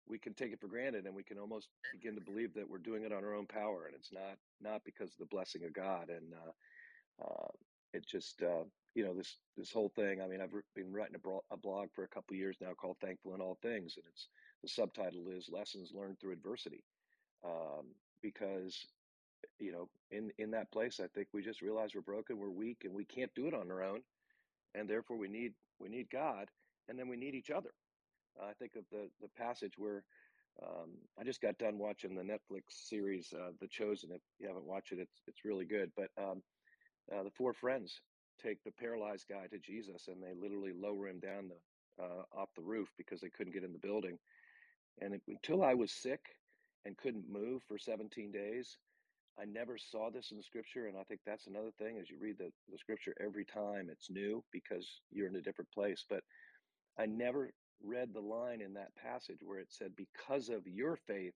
[0.08, 2.78] we can take it for granted and we can almost begin to believe that we're
[2.78, 5.72] doing it on our own power and it's not not because of the blessing of
[5.72, 6.10] God.
[6.10, 7.48] And uh, uh,
[7.92, 10.20] it just, uh, you know, this this whole thing.
[10.20, 11.16] I mean, I've been writing
[11.50, 14.28] a, blog for a couple years now called "Thankful in All Things," and it's
[14.62, 16.84] the subtitle is "Lessons Learned Through Adversity,"
[17.44, 18.86] um, because
[19.58, 22.82] you know, in in that place, I think we just realize we're broken, we're weak,
[22.84, 24.00] and we can't do it on our own,
[24.74, 26.48] and therefore we need we need God,
[26.88, 27.70] and then we need each other.
[28.40, 30.04] Uh, I think of the the passage where.
[30.62, 34.66] Um, I just got done watching the Netflix series uh, "The Chosen." If you haven't
[34.66, 35.90] watched it, it's it's really good.
[35.96, 36.42] But um,
[37.10, 38.00] uh, the four friends
[38.42, 42.48] take the paralyzed guy to Jesus, and they literally lower him down the uh, off
[42.56, 44.18] the roof because they couldn't get in the building.
[45.00, 46.20] And it, until I was sick
[46.84, 48.76] and couldn't move for 17 days,
[49.40, 50.86] I never saw this in the scripture.
[50.86, 54.10] And I think that's another thing as you read the, the scripture every time it's
[54.10, 56.04] new because you're in a different place.
[56.08, 56.22] But
[56.98, 57.50] I never
[57.82, 61.34] read the line in that passage where it said, Because of your faith,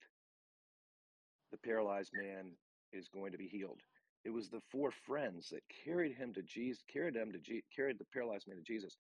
[1.52, 2.52] the paralyzed man
[2.92, 3.80] is going to be healed.
[4.24, 7.98] It was the four friends that carried him to Jesus, carried him to Je- carried
[7.98, 8.96] the paralyzed man to Jesus,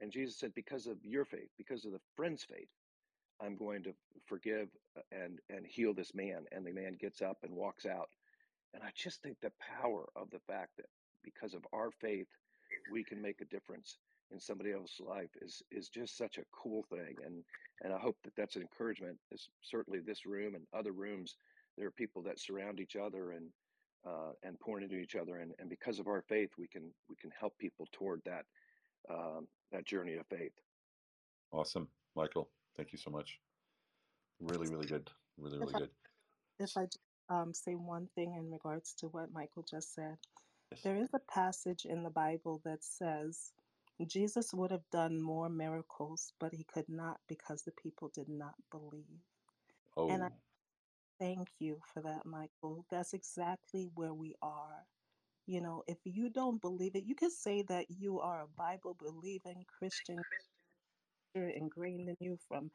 [0.00, 2.68] and Jesus said, "Because of your faith, because of the friend's faith,
[3.40, 3.94] I'm going to
[4.26, 4.68] forgive
[5.12, 8.10] and and heal this man." And the man gets up and walks out.
[8.74, 10.86] And I just think the power of the fact that
[11.24, 12.28] because of our faith,
[12.92, 13.98] we can make a difference
[14.30, 17.16] in somebody else's life is is just such a cool thing.
[17.24, 17.44] And
[17.82, 19.20] and I hope that that's an encouragement.
[19.30, 21.36] Is certainly this room and other rooms.
[21.76, 23.52] There are people that surround each other and
[24.04, 27.16] uh, and pour into each other, and, and because of our faith, we can we
[27.16, 28.46] can help people toward that
[29.10, 30.54] um, that journey of faith.
[31.52, 32.52] Awesome, Michael.
[32.76, 33.40] Thank you so much.
[34.40, 35.10] Really, really good.
[35.38, 35.96] Really, If really I good.
[36.58, 36.88] if I
[37.28, 40.18] um, say one thing in regards to what Michael just said,
[40.72, 40.82] Yes.
[40.82, 43.54] there is a passage in the Bible that says
[44.04, 48.54] Jesus would have done more miracles, but he could not because the people did not
[48.70, 49.22] believe.
[50.08, 50.40] And I Oh,
[51.20, 52.86] thank you for that, Michael.
[52.90, 54.86] That's exactly where we are.
[55.46, 58.94] You know, if you don't believe it, you can say that you are a Bible
[58.94, 60.18] believing Christian
[61.34, 62.72] you're ingrained in you from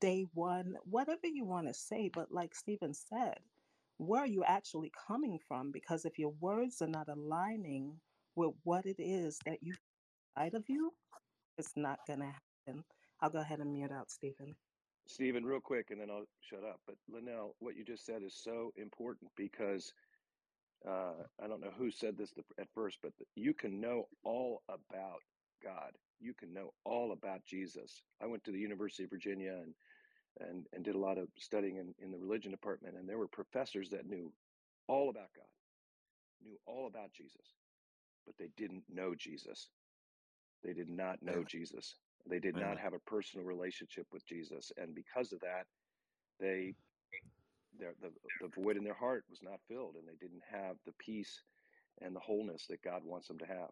[0.00, 2.10] day one, whatever you want to say.
[2.12, 3.38] But like Stephen said,
[3.98, 5.72] where are you actually coming from?
[5.72, 8.00] Because if your words are not aligning
[8.36, 9.74] with what it is that you
[10.36, 10.92] inside of you,
[11.58, 12.84] it's not to happen.
[13.20, 14.54] I'll go ahead and mute out, Stephen.
[15.06, 16.80] Stephen, real quick, and then I'll shut up.
[16.86, 19.92] But Linnell, what you just said is so important because
[20.86, 25.22] uh, I don't know who said this at first, but you can know all about
[25.62, 25.92] God.
[26.20, 28.02] You can know all about Jesus.
[28.20, 29.74] I went to the University of Virginia and
[30.40, 33.28] and, and did a lot of studying in, in the religion department, and there were
[33.28, 34.32] professors that knew
[34.88, 35.46] all about God,
[36.42, 37.54] knew all about Jesus,
[38.26, 39.70] but they didn't know Jesus.
[40.64, 41.44] They did not know.
[41.44, 41.96] Jesus.
[42.26, 45.66] They did not have a personal relationship with Jesus, and because of that,
[46.40, 46.74] they
[47.78, 48.10] their, the
[48.40, 51.42] the void in their heart was not filled, and they didn't have the peace
[52.00, 53.70] and the wholeness that God wants them to have.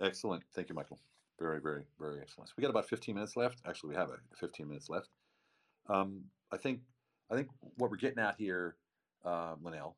[0.00, 0.44] Excellent.
[0.54, 0.98] Thank you, Michael.
[1.38, 2.48] Very, very, very excellent.
[2.48, 3.60] So we got about 15 minutes left.
[3.66, 5.08] Actually, we have a 15 minutes left.
[5.88, 6.80] Um, I think,
[7.30, 8.76] I think what we're getting at here,
[9.24, 9.96] uh, Linnell,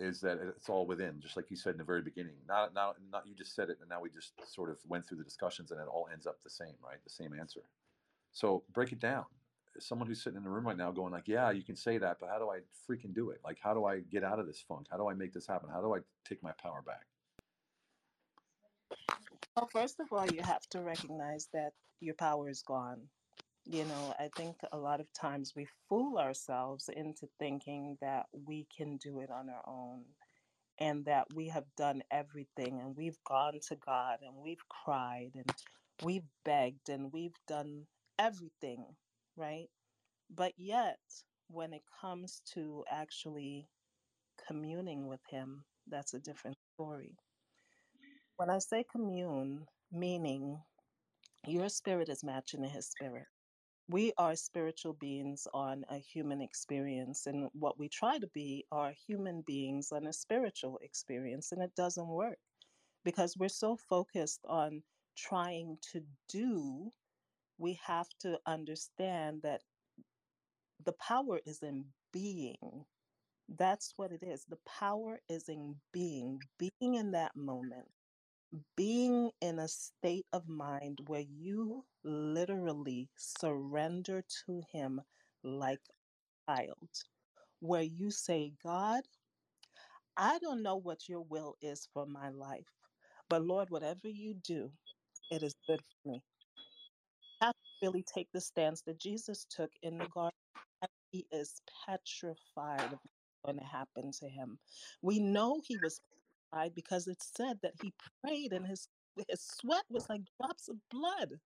[0.00, 2.34] is that it's all within, just like you said in the very beginning.
[2.48, 5.18] Not, not, not you just said it, and now we just sort of went through
[5.18, 6.96] the discussions, and it all ends up the same, right?
[7.04, 7.60] The same answer.
[8.32, 9.26] So break it down.
[9.78, 12.18] Someone who's sitting in the room right now, going like, "Yeah, you can say that,
[12.18, 13.40] but how do I freaking do it?
[13.44, 14.86] Like, how do I get out of this funk?
[14.90, 15.68] How do I make this happen?
[15.70, 17.06] How do I take my power back?"
[19.56, 23.00] Well, first of all, you have to recognize that your power is gone.
[23.70, 28.66] You know, I think a lot of times we fool ourselves into thinking that we
[28.76, 30.02] can do it on our own
[30.80, 35.48] and that we have done everything and we've gone to God and we've cried and
[36.02, 37.86] we've begged and we've done
[38.18, 38.86] everything,
[39.36, 39.68] right?
[40.34, 40.98] But yet,
[41.48, 43.68] when it comes to actually
[44.48, 47.14] communing with Him, that's a different story.
[48.36, 50.58] When I say commune, meaning
[51.46, 53.26] your spirit is matching His spirit.
[53.90, 58.92] We are spiritual beings on a human experience, and what we try to be are
[59.08, 62.38] human beings on a spiritual experience, and it doesn't work
[63.04, 64.82] because we're so focused on
[65.16, 66.90] trying to do,
[67.58, 69.62] we have to understand that
[70.84, 72.84] the power is in being,
[73.48, 74.44] That's what it is.
[74.48, 77.88] The power is in being, being in that moment,
[78.76, 85.00] being in a state of mind where you literally surrender to Him
[85.44, 85.80] like
[86.48, 86.90] a child,
[87.60, 89.02] where you say, God,
[90.16, 92.68] I don't know what your will is for my life,
[93.28, 94.72] but Lord, whatever you do,
[95.30, 96.22] it is good for me.
[97.42, 100.32] Have to really take the stance that Jesus took in the garden.
[101.12, 104.58] He is petrified of what's going to happen to him.
[105.02, 106.00] We know he was
[106.74, 107.92] because it said that he
[108.24, 108.88] prayed and his
[109.28, 111.40] his sweat was like drops of blood.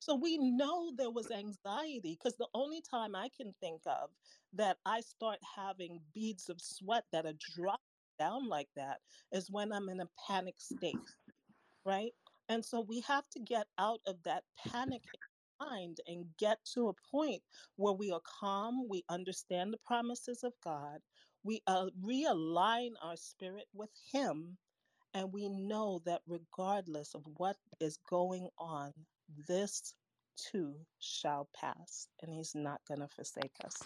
[0.00, 4.10] So we know there was anxiety because the only time I can think of
[4.52, 7.80] that I start having beads of sweat that are dropping
[8.18, 9.00] down like that
[9.32, 10.96] is when I'm in a panic state,
[11.84, 12.12] right?
[12.48, 16.88] And so we have to get out of that panic in mind and get to
[16.88, 17.42] a point
[17.76, 21.00] where we are calm, we understand the promises of God,
[21.46, 24.58] we uh, realign our spirit with Him,
[25.14, 28.92] and we know that regardless of what is going on,
[29.48, 29.94] this
[30.36, 33.76] too shall pass, and He's not going to forsake us.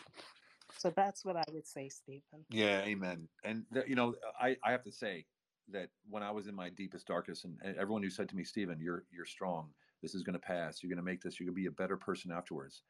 [0.79, 2.47] So that's what I would say, Stephen.
[2.51, 3.29] Yeah, amen.
[3.45, 5.27] And th- you know, I I have to say
[5.69, 8.45] that when I was in my deepest darkest, and, and everyone who said to me,
[8.45, 9.75] Stephen, you're you're strong.
[10.03, 10.83] This is going to pass.
[10.83, 11.39] You're going to make this.
[11.39, 12.83] You're going to be a better person afterwards.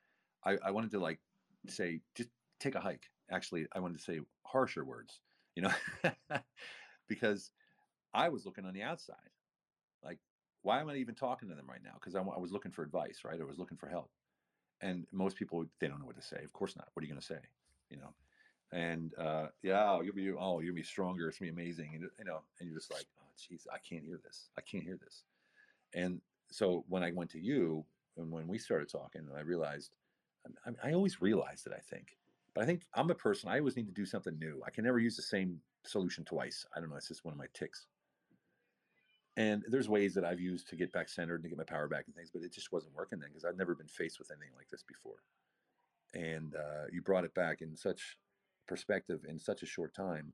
[0.44, 1.20] I I wanted to like
[1.68, 3.06] say just take a hike.
[3.30, 5.20] Actually, I wanted to say harsher words.
[5.56, 5.72] You know,
[7.08, 7.50] because
[8.14, 9.16] I was looking on the outside.
[10.02, 10.18] Like,
[10.62, 11.94] why am I even talking to them right now?
[11.94, 13.40] Because I, I was looking for advice, right?
[13.40, 14.10] I was looking for help.
[14.80, 16.42] And most people, they don't know what to say.
[16.42, 16.88] Of course not.
[16.94, 17.40] What are you going to say?
[17.90, 18.14] You know,
[18.72, 21.28] and uh, yeah, you'll be oh, you'll be stronger.
[21.28, 24.04] It's gonna be amazing, and you know, and you're just like, oh, jeez, I can't
[24.04, 24.48] hear this.
[24.56, 25.24] I can't hear this.
[25.92, 26.20] And
[26.50, 27.84] so when I went to you,
[28.16, 29.96] and when we started talking, and I realized,
[30.64, 31.72] I, I always realized it.
[31.76, 32.16] I think,
[32.54, 33.48] but I think I'm a person.
[33.48, 34.60] I always need to do something new.
[34.66, 36.64] I can never use the same solution twice.
[36.74, 36.96] I don't know.
[36.96, 37.86] It's just one of my ticks.
[39.36, 41.88] And there's ways that I've used to get back centered and to get my power
[41.88, 44.30] back and things, but it just wasn't working then because I've never been faced with
[44.30, 45.22] anything like this before.
[46.12, 48.18] And uh, you brought it back in such
[48.66, 50.32] perspective in such a short time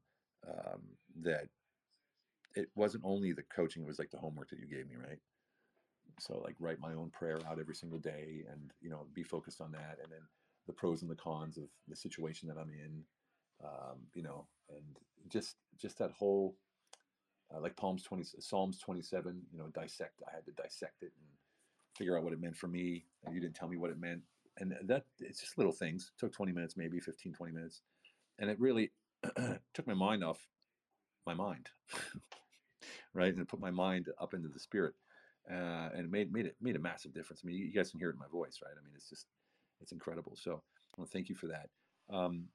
[0.49, 0.81] um,
[1.23, 1.49] that
[2.55, 5.19] it wasn't only the coaching; it was like the homework that you gave me, right?
[6.19, 9.61] So like write my own prayer out every single day, and you know be focused
[9.61, 10.23] on that, and then
[10.67, 13.03] the pros and the cons of the situation that I'm in,
[13.65, 14.99] um, you know, and
[15.29, 16.57] just just that whole
[17.55, 20.23] uh, like Psalms 20, Psalms 27, you know, dissect.
[20.27, 21.29] I had to dissect it and
[21.97, 23.05] figure out what it meant for me.
[23.25, 24.23] And you didn't tell me what it meant.
[24.59, 26.11] And that it's just little things.
[26.15, 27.83] It took 20 minutes, maybe 15, 20 minutes.
[28.39, 28.91] And it really
[29.75, 30.47] took my mind off
[31.27, 31.69] my mind,
[33.15, 33.35] right?
[33.35, 34.95] And put my mind up into the spirit.
[35.51, 37.43] Uh, and it made, made it made a massive difference.
[37.45, 38.75] I mean, you guys can hear it in my voice, right?
[38.77, 39.27] I mean, it's just,
[39.81, 40.37] it's incredible.
[40.37, 40.63] So
[40.97, 41.69] well, thank you for that.
[42.11, 42.49] Um,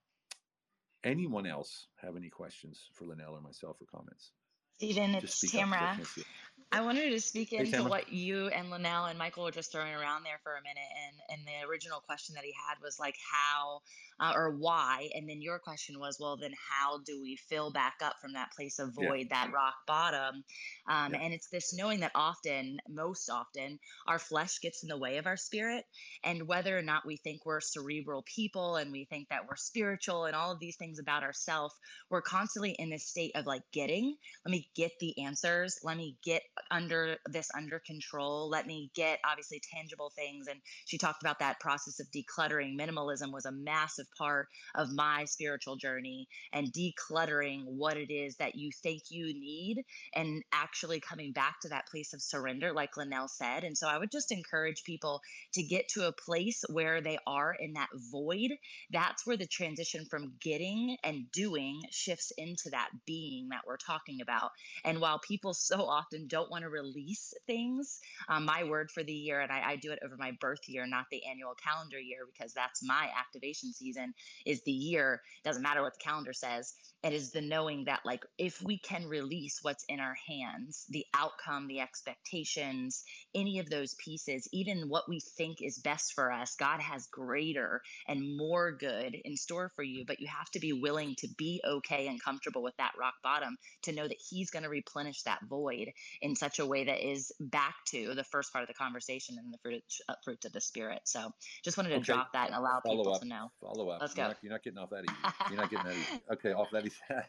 [1.04, 4.32] anyone else have any questions for Linnell or myself or comments?
[4.78, 6.26] Stephen, it's speak up 'cause I Tamara.
[6.72, 6.80] Can't see it.
[6.80, 7.90] I wanted to speak into Tamara.
[7.90, 10.84] what you and Linnell and Michael were just throwing around there for a minute.
[11.08, 13.82] And, and the original question that he had was like, how
[14.20, 15.10] uh, or why?
[15.16, 18.52] And then your question was, well, then how do we fill back up from that
[18.54, 19.10] place of Yeah.
[19.10, 20.46] void, that rock bottom?
[20.88, 21.20] Um, Yeah.
[21.22, 25.28] and it's this knowing that often, most often, our flesh gets in the way of
[25.28, 25.86] our spirit.
[26.24, 30.26] And whether or not we think we're cerebral people and we think that we're spiritual
[30.26, 31.76] and all of these things about ourselves,
[32.12, 36.18] we're constantly in this state of like getting let me get the answers let me
[36.24, 41.39] get under this under control let me get obviously tangible things and she talked about
[41.39, 47.64] that process of decluttering minimalism was a massive part of my spiritual journey and decluttering
[47.66, 49.84] what it is that you think you need
[50.16, 53.97] and actually coming back to that place of surrender like linnell said and so i
[53.97, 55.22] would just encourage people
[55.53, 58.51] to get to a place where they are in that void
[58.91, 64.22] that's where the transition from getting and doing shifts into that being that we're talking
[64.22, 64.51] about.
[64.86, 67.99] And while people so often don't want to release things,
[68.30, 70.86] um, my word for the year, and I, I do it over my birth year,
[70.86, 74.14] not the annual calendar year, because that's my activation season,
[74.45, 75.22] is the year.
[75.43, 76.74] Doesn't matter what the calendar says.
[77.04, 81.06] It is the knowing that, like, if we can release what's in our hands, the
[81.16, 86.56] outcome, the expectations, any of those pieces, even what we think is best for us,
[86.56, 90.06] God has greater and more good in store for you.
[90.06, 93.58] But you have to be willing to be okay and comfortable with that rock bottom
[93.84, 95.91] to know that He's going to replenish that void
[96.22, 99.54] in such a way that is back to the first part of the conversation and
[99.54, 101.02] the fruit, uh, fruits of the Spirit.
[101.06, 101.32] So
[101.64, 102.14] just wanted to Okay.
[102.14, 103.22] drop that and allow Follow people up.
[103.22, 103.52] to know.
[103.62, 104.02] Follow up.
[104.02, 104.30] Let's you're go.
[104.30, 105.34] Not, you're not getting off that easy.
[105.52, 106.22] You're not getting that easy.
[106.34, 106.98] Okay, off that easy.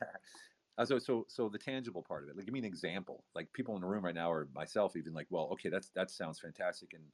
[0.78, 2.36] Uh, so, so, so the tangible part of it.
[2.36, 3.24] Like, give me an example.
[3.34, 6.10] Like, people in the room right now, or myself, even like, well, okay, that's that
[6.10, 7.04] sounds fantastic, and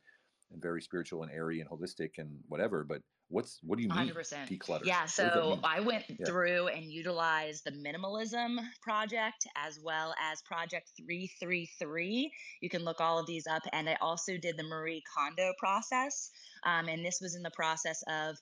[0.53, 2.85] and very spiritual and airy and holistic and whatever.
[2.85, 4.49] But what's what do you mean 100%.
[4.49, 4.85] declutter?
[4.85, 5.61] Yeah, What does that so?
[5.63, 6.27] I went Yeah.
[6.27, 12.33] through and utilized the minimalism project as well as project 333.
[12.61, 13.63] You can look all of these up.
[13.73, 16.31] And I also did the Marie Kondo process.
[16.65, 18.37] Um, and this was in the process of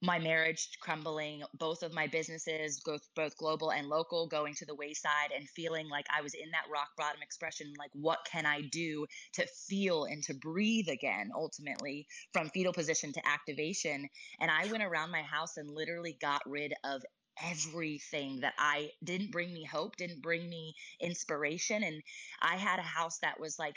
[0.00, 4.74] my marriage crumbling, both of my businesses, both both global and local, going to the
[4.74, 7.72] wayside, and feeling like I was in that rock bottom expression.
[7.78, 11.30] Like, what can I do to feel and to breathe again?
[11.34, 14.08] Ultimately, from fetal position to activation.
[14.40, 17.02] And I went around my house and literally got rid of
[17.42, 21.82] everything that I didn't bring me hope, didn't bring me inspiration.
[21.82, 22.02] And
[22.40, 23.76] I had a house that was like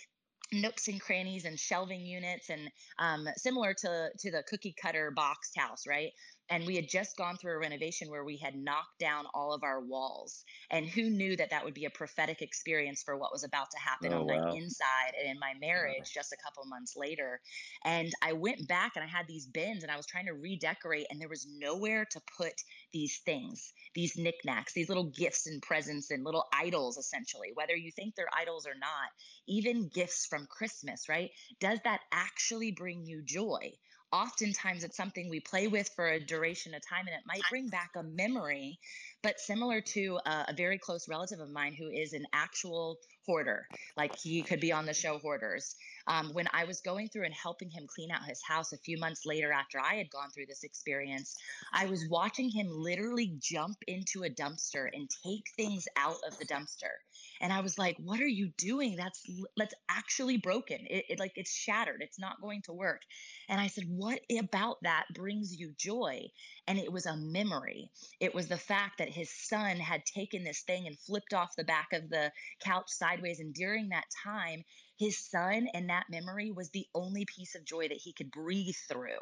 [0.51, 2.69] nooks and crannies and shelving units and
[2.99, 6.11] um, similar to to the cookie cutter boxed house right
[6.49, 9.63] and we had just gone through a renovation where we had knocked down all of
[9.63, 13.43] our walls and who knew that that would be a prophetic experience for what was
[13.43, 16.95] about to happen Oh, on my inside and in my marriage just a couple months
[16.95, 17.41] later
[17.83, 21.07] and i went back and i had these bins and i was trying to redecorate
[21.09, 22.53] and there was nowhere to put
[22.93, 27.91] these things these knickknacks these little gifts and presents and little idols essentially whether you
[27.91, 29.09] think they're idols or not
[29.47, 31.31] even gifts from Christmas, right?
[31.59, 33.73] Does that actually bring you joy?
[34.15, 37.67] Oftentimes, it's something we play with for a duration of time and it might bring
[37.67, 38.79] back a memory.
[39.21, 43.67] But similar to a, a very close relative of mine who is an actual hoarder,
[43.97, 45.75] like he could be on the show Hoarders.
[46.07, 48.97] Um, when I was going through and helping him clean out his house a few
[48.97, 51.35] months later after I had gone through this experience,
[51.73, 56.45] I was watching him literally jump into a dumpster and take things out of the
[56.45, 56.93] dumpster.
[57.41, 58.95] And i was like what are you doing?
[58.95, 59.23] That's
[59.57, 60.79] that's actually broken.
[60.89, 62.01] It, it like it's shattered.
[62.01, 63.01] It's not going to work.
[63.49, 66.27] And i said what about that brings you joy?
[66.67, 67.89] And it was a memory.
[68.19, 71.63] It was the fact that his son had taken this thing and flipped off the
[71.63, 72.31] back of the
[72.63, 74.63] couch sideways and during that time
[74.97, 78.75] his son and that memory was the only piece of joy that he could breathe
[78.87, 79.19] through.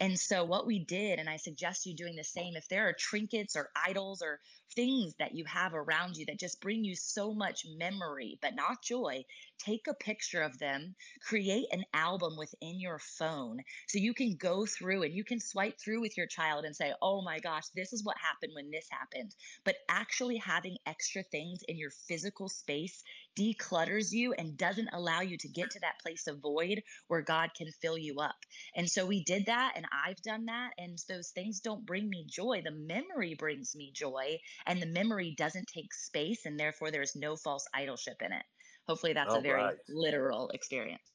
[0.00, 2.94] And so what we did and i suggest you doing the same if there are
[2.94, 4.40] trinkets or idols or
[4.74, 8.82] things that you have around you that just bring you so much memory, but not
[8.82, 9.24] joy,
[9.64, 13.58] take a picture of them, create an album within your phone
[13.88, 16.92] so you can go through and you can swipe through with your child and say,
[17.02, 19.34] oh my gosh, this is what happened when this happened.
[19.64, 23.02] But actually having extra things in your physical space
[23.38, 27.50] declutters you and doesn't allow you to get to that place of void where God
[27.56, 28.36] can fill you up.
[28.74, 30.70] And so we did that, and I've done that.
[30.78, 32.62] And those things don't bring me joy.
[32.64, 37.36] The memory brings me joy, and the memory doesn't take space, and therefore there's no
[37.36, 38.44] false idolship in it.
[38.90, 39.76] Hopefully, that's a very right.
[39.88, 41.12] literal experience.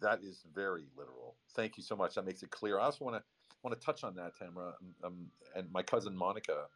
[0.00, 1.34] That is very literal.
[1.56, 2.14] Thank you so much.
[2.14, 2.78] That makes it clear.
[2.78, 3.22] I also want to
[3.64, 4.74] want to touch on that, Tamara.
[5.02, 6.66] Um, and my cousin Monica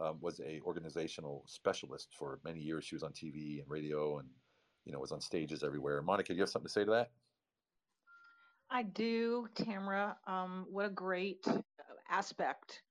[0.00, 2.84] um, was a organizational specialist for many years.
[2.84, 4.28] She was on TV and radio, and
[4.84, 6.02] you know was on stages everywhere.
[6.02, 7.10] Monica, do you have something to say to that?
[8.68, 10.16] I do, Tamara.
[10.26, 11.60] Um, what a great uh,
[12.10, 12.82] aspect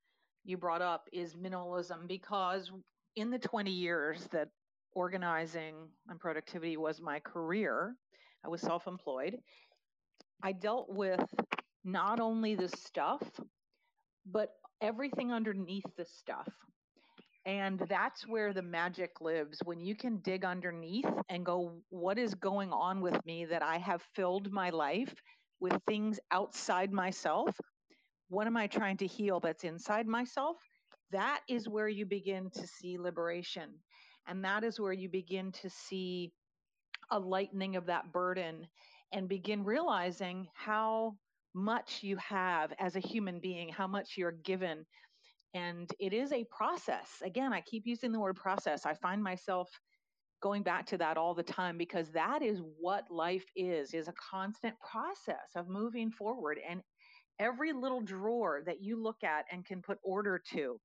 [0.45, 2.71] you brought up is minimalism because
[3.17, 4.47] in the 20 years that
[4.95, 5.75] organizing
[6.09, 7.95] and productivity was my career,
[8.45, 9.37] I was self employed.
[10.41, 11.23] I dealt with
[11.83, 13.21] not only the stuff,
[14.25, 14.49] but
[14.81, 16.47] everything underneath the stuff.
[17.45, 22.33] And that's where the magic lives when you can dig underneath and go, what is
[22.35, 25.13] going on with me that I have filled my life
[25.59, 27.49] with things outside myself?
[28.29, 30.57] What am I trying to heal that's inside myself?
[31.11, 33.69] That is where you begin to see liberation.
[34.27, 36.31] And that is where you begin to see
[37.11, 38.67] a lightening of that burden
[39.11, 41.15] and begin realizing how
[41.53, 44.85] much you have as a human being, how much you're given.
[45.53, 47.21] And it is a process.
[47.23, 48.85] Again, I keep using the word process.
[48.85, 49.69] I find myself
[50.41, 54.13] going back to that all the time because that is what life is is a
[54.13, 56.81] constant process of moving forward and
[57.39, 60.79] every little drawer that you look at and can put order to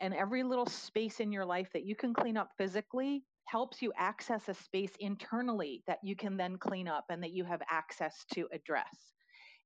[0.00, 3.92] and every little space in your life that you can clean up physically helps you
[3.98, 8.24] access a space internally that you can then clean up and that you have access
[8.32, 9.14] to address.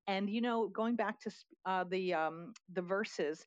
[0.08, 1.30] And you know going back to
[1.66, 3.44] uh, the um, the verses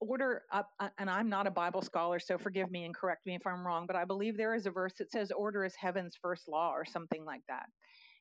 [0.00, 3.34] order up uh, and i'm not a bible scholar so forgive me and correct me
[3.34, 6.16] if i'm wrong but i believe there is a verse that says order is heaven's
[6.20, 7.66] first law or something like that.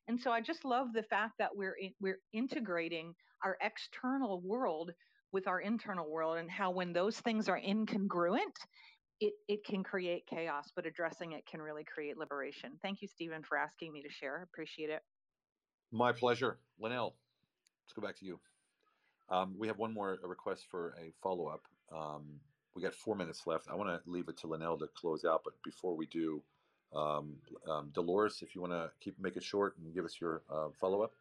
[0.07, 3.13] And so i just love the fact that we're in, we're integrating
[3.45, 4.91] our external world
[5.31, 8.55] with our internal world and how when those things are incongruent
[9.19, 13.43] it, it can create chaos but addressing it can really create liberation thank you stephen
[13.43, 15.01] for asking me to share I appreciate it
[15.91, 17.15] My pleasure, Linnell.
[17.83, 18.39] Let's go back to you.
[19.29, 21.61] Um, we have one more request for a follow up.
[21.91, 22.39] Um,
[22.75, 23.67] we got four minutes left.
[23.69, 26.43] I want to leave it to Linnell to close out, but before we do,
[26.95, 27.35] um,
[27.67, 30.69] um, Dolores, if you want to keep make it short and give us your uh,
[30.79, 31.13] follow up.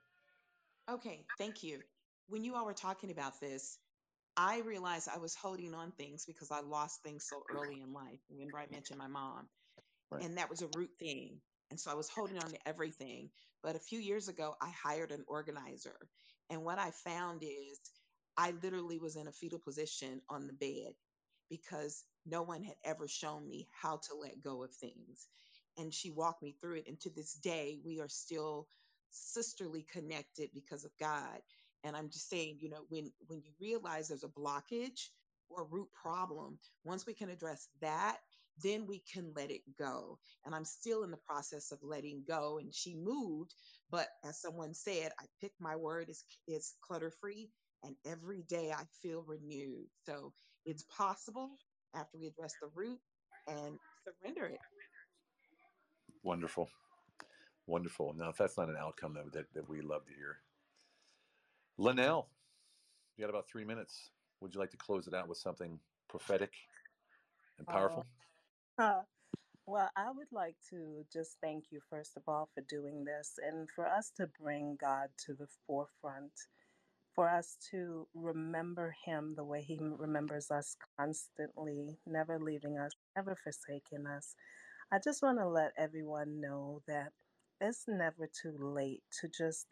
[0.91, 1.81] Okay, thank you.
[2.29, 3.79] When you all were talking about this,
[4.39, 8.21] I realized I was holding on things because I lost things so early in life.
[8.31, 9.51] Remember, I mentioned my mom,
[10.11, 10.25] Right.
[10.25, 11.43] and that was a root thing.
[11.71, 13.31] And so I was holding on to everything.
[13.63, 15.99] But a few years ago, I hired an organizer.
[16.51, 17.81] And what I found is
[18.37, 20.95] I literally was in a fetal position on the bed
[21.51, 25.29] because no one had ever shown me how to let go of things.
[25.79, 26.89] And she walked me through it.
[26.89, 28.69] And to this day, we are still
[29.11, 31.41] sisterly connected because of God.
[31.85, 35.09] And I'm just saying, you know, when when you realize there's a blockage
[35.49, 38.19] or a root problem, once we can address that,
[38.63, 40.19] then we can let it go.
[40.45, 42.59] And I'm still in the process of letting go.
[42.59, 43.55] And she moved,
[43.91, 47.51] but as someone said, I pick my word is is clutter free,
[47.85, 49.87] and every day I feel renewed.
[50.07, 50.33] So
[50.67, 51.51] it's possible
[51.95, 52.99] after we address the root
[53.47, 54.61] and surrender it.
[56.23, 56.69] Wonderful.
[57.67, 58.15] Wonderful.
[58.15, 60.39] Now, if that's not an outcome that, that, that we love to hear.
[61.79, 62.33] Linnell,
[63.17, 64.13] you got about three minutes.
[64.41, 66.57] Would you like to close it out with something prophetic
[67.59, 68.09] and Uh, powerful?
[68.79, 69.05] Uh,
[69.67, 73.71] well, I would like to just thank you, first of all, for doing this and
[73.71, 76.49] for us to bring God to the forefront,
[77.15, 83.37] for us to remember Him the way He remembers us constantly, never leaving us, never
[83.37, 84.37] forsaking us.
[84.91, 87.15] I just want to let everyone know that
[87.61, 89.69] it's never too late to just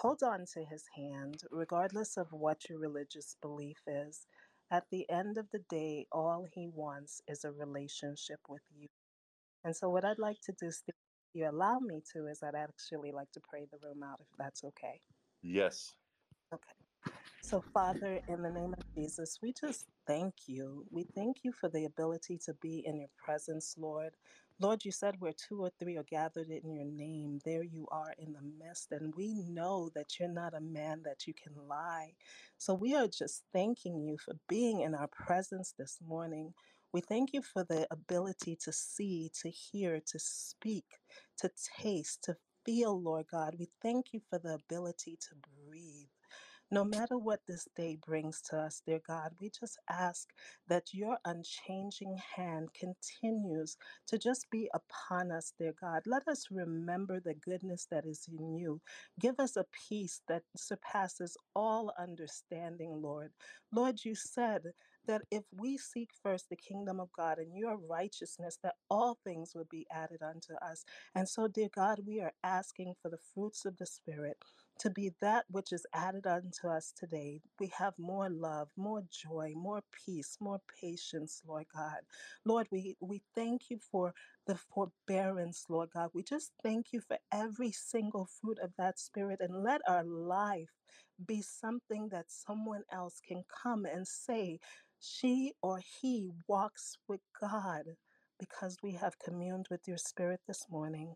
[0.00, 4.26] hold on to His hand, regardless of what your religious belief is.
[4.70, 8.88] At the end of the day, all He wants is a relationship with you.
[9.64, 10.94] And so, what I'd like to do, Steve,
[11.34, 14.28] if you allow me to, is I'd actually like to pray the room out, if
[14.38, 15.02] that's okay.
[15.42, 15.94] Yes.
[16.54, 16.72] Okay.
[17.42, 20.86] So, Father, in the name of Jesus, we just thank you.
[20.90, 24.16] We thank you for the ability to be in your presence, Lord.
[24.58, 28.14] Lord, you said where two or three are gathered in your name, there you are
[28.18, 28.90] in the midst.
[28.92, 32.14] And we know that you're not a man that you can lie.
[32.58, 36.54] So we are just thanking you for being in our presence this morning.
[36.92, 40.86] We thank you for the ability to see, to hear, to speak,
[41.38, 41.50] to
[41.82, 43.56] taste, to feel, Lord God.
[43.58, 45.36] We thank you for the ability to
[45.66, 45.75] breathe.
[46.70, 50.34] No matter what this day brings to us, dear God, we just ask
[50.68, 56.02] that your unchanging hand continues to just be upon us, dear God.
[56.06, 58.82] Let us remember the goodness that is in you.
[59.18, 63.32] Give us a peace that surpasses all understanding, Lord.
[63.72, 64.74] Lord, you said
[65.06, 69.54] that if we seek first the kingdom of God and your righteousness, that all things
[69.56, 70.84] would be added unto us.
[71.16, 74.36] And so, dear God, we are asking for the fruits of the Spirit
[74.80, 77.40] to be that which is added unto us today.
[77.60, 82.00] We have more love, more joy, more peace, more patience, Lord God.
[82.44, 84.14] Lord, we, we thank you for
[84.46, 86.10] the forbearance, Lord God.
[86.14, 90.70] We just thank you for every single fruit of that spirit and let our life
[91.26, 94.60] be something that someone else can come and say,
[95.00, 97.84] she or he walks with God
[98.38, 101.14] because we have communed with your spirit this morning.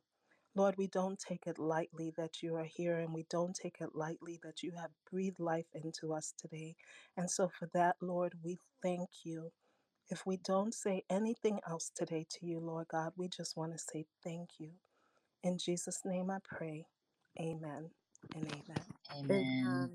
[0.55, 3.95] Lord, we don't take it lightly that you are here, and we don't take it
[3.95, 6.77] lightly that you have breathed life into us today.
[7.17, 9.53] And so, for that, Lord, we thank you.
[10.09, 13.79] If we don't say anything else today to you, Lord God, we just want to
[13.79, 14.75] say thank you.
[15.43, 16.87] In Jesus' name I pray.
[17.41, 17.93] Amen
[18.35, 18.85] and amen.
[19.13, 19.93] Amen.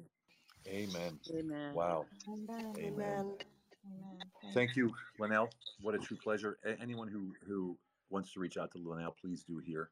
[0.68, 1.20] Amen.
[1.30, 1.76] Amen.
[1.76, 2.08] Wow.
[2.30, 2.76] Amen.
[2.78, 2.78] Amen.
[2.84, 3.38] Amen.
[3.86, 4.32] Amen.
[4.54, 5.50] Thank you, Linnell.
[5.82, 6.60] What a true pleasure.
[6.66, 7.80] A- anyone who, who
[8.10, 9.92] wants to reach out to Linnell, please do here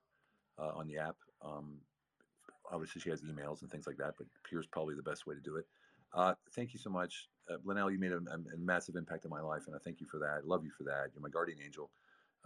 [0.59, 1.15] uh, on the app.
[1.43, 1.79] Um,
[2.71, 5.41] obviously, she has emails and things like that, but here's probably the best way to
[5.41, 5.65] do it.
[6.13, 7.27] Uh, thank you so much.
[7.49, 9.99] Uh, Linnell, you made a, a, a massive impact in my life, and I thank
[9.99, 10.41] you for that.
[10.43, 11.09] I love you for that.
[11.13, 11.89] You're my guardian angel.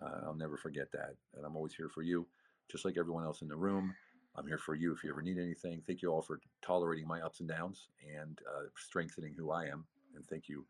[0.02, 1.16] Uh, I'll never forget that.
[1.36, 2.28] And I'm always here for you,
[2.72, 3.94] just like everyone else in the room.
[4.36, 5.82] I'm here for you if you ever need anything.
[5.86, 9.86] Thank you all for tolerating my ups and downs and uh, strengthening who I am.
[10.16, 10.66] And thank you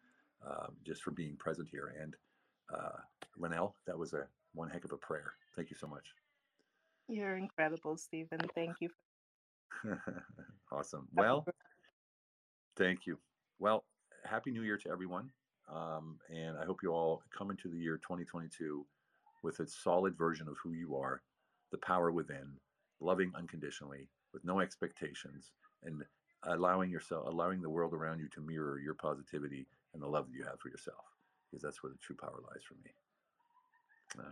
[0.45, 1.93] um, just for being present here.
[2.01, 2.15] And
[2.73, 2.97] uh,
[3.37, 5.33] Linnell, that was a one heck of a prayer.
[5.55, 6.13] Thank you so much.
[7.07, 8.39] You're incredible, Stephen.
[8.53, 8.89] Thank you.
[10.71, 11.07] awesome.
[11.13, 11.45] Well,
[12.75, 13.17] thank you.
[13.59, 13.85] Well,
[14.25, 15.31] happy New Year to everyone.
[15.73, 18.85] Um, and I hope you all come into the year 2022
[19.43, 21.21] with a solid version of who you are,
[21.71, 22.47] the power within,
[22.99, 25.51] loving unconditionally, with no expectations,
[25.83, 26.03] and
[26.43, 30.37] allowing yourself, allowing the world around you to mirror your positivity and the love that
[30.37, 31.03] you have for yourself,
[31.49, 32.91] because that's where the true power lies for me.
[34.19, 34.31] Uh,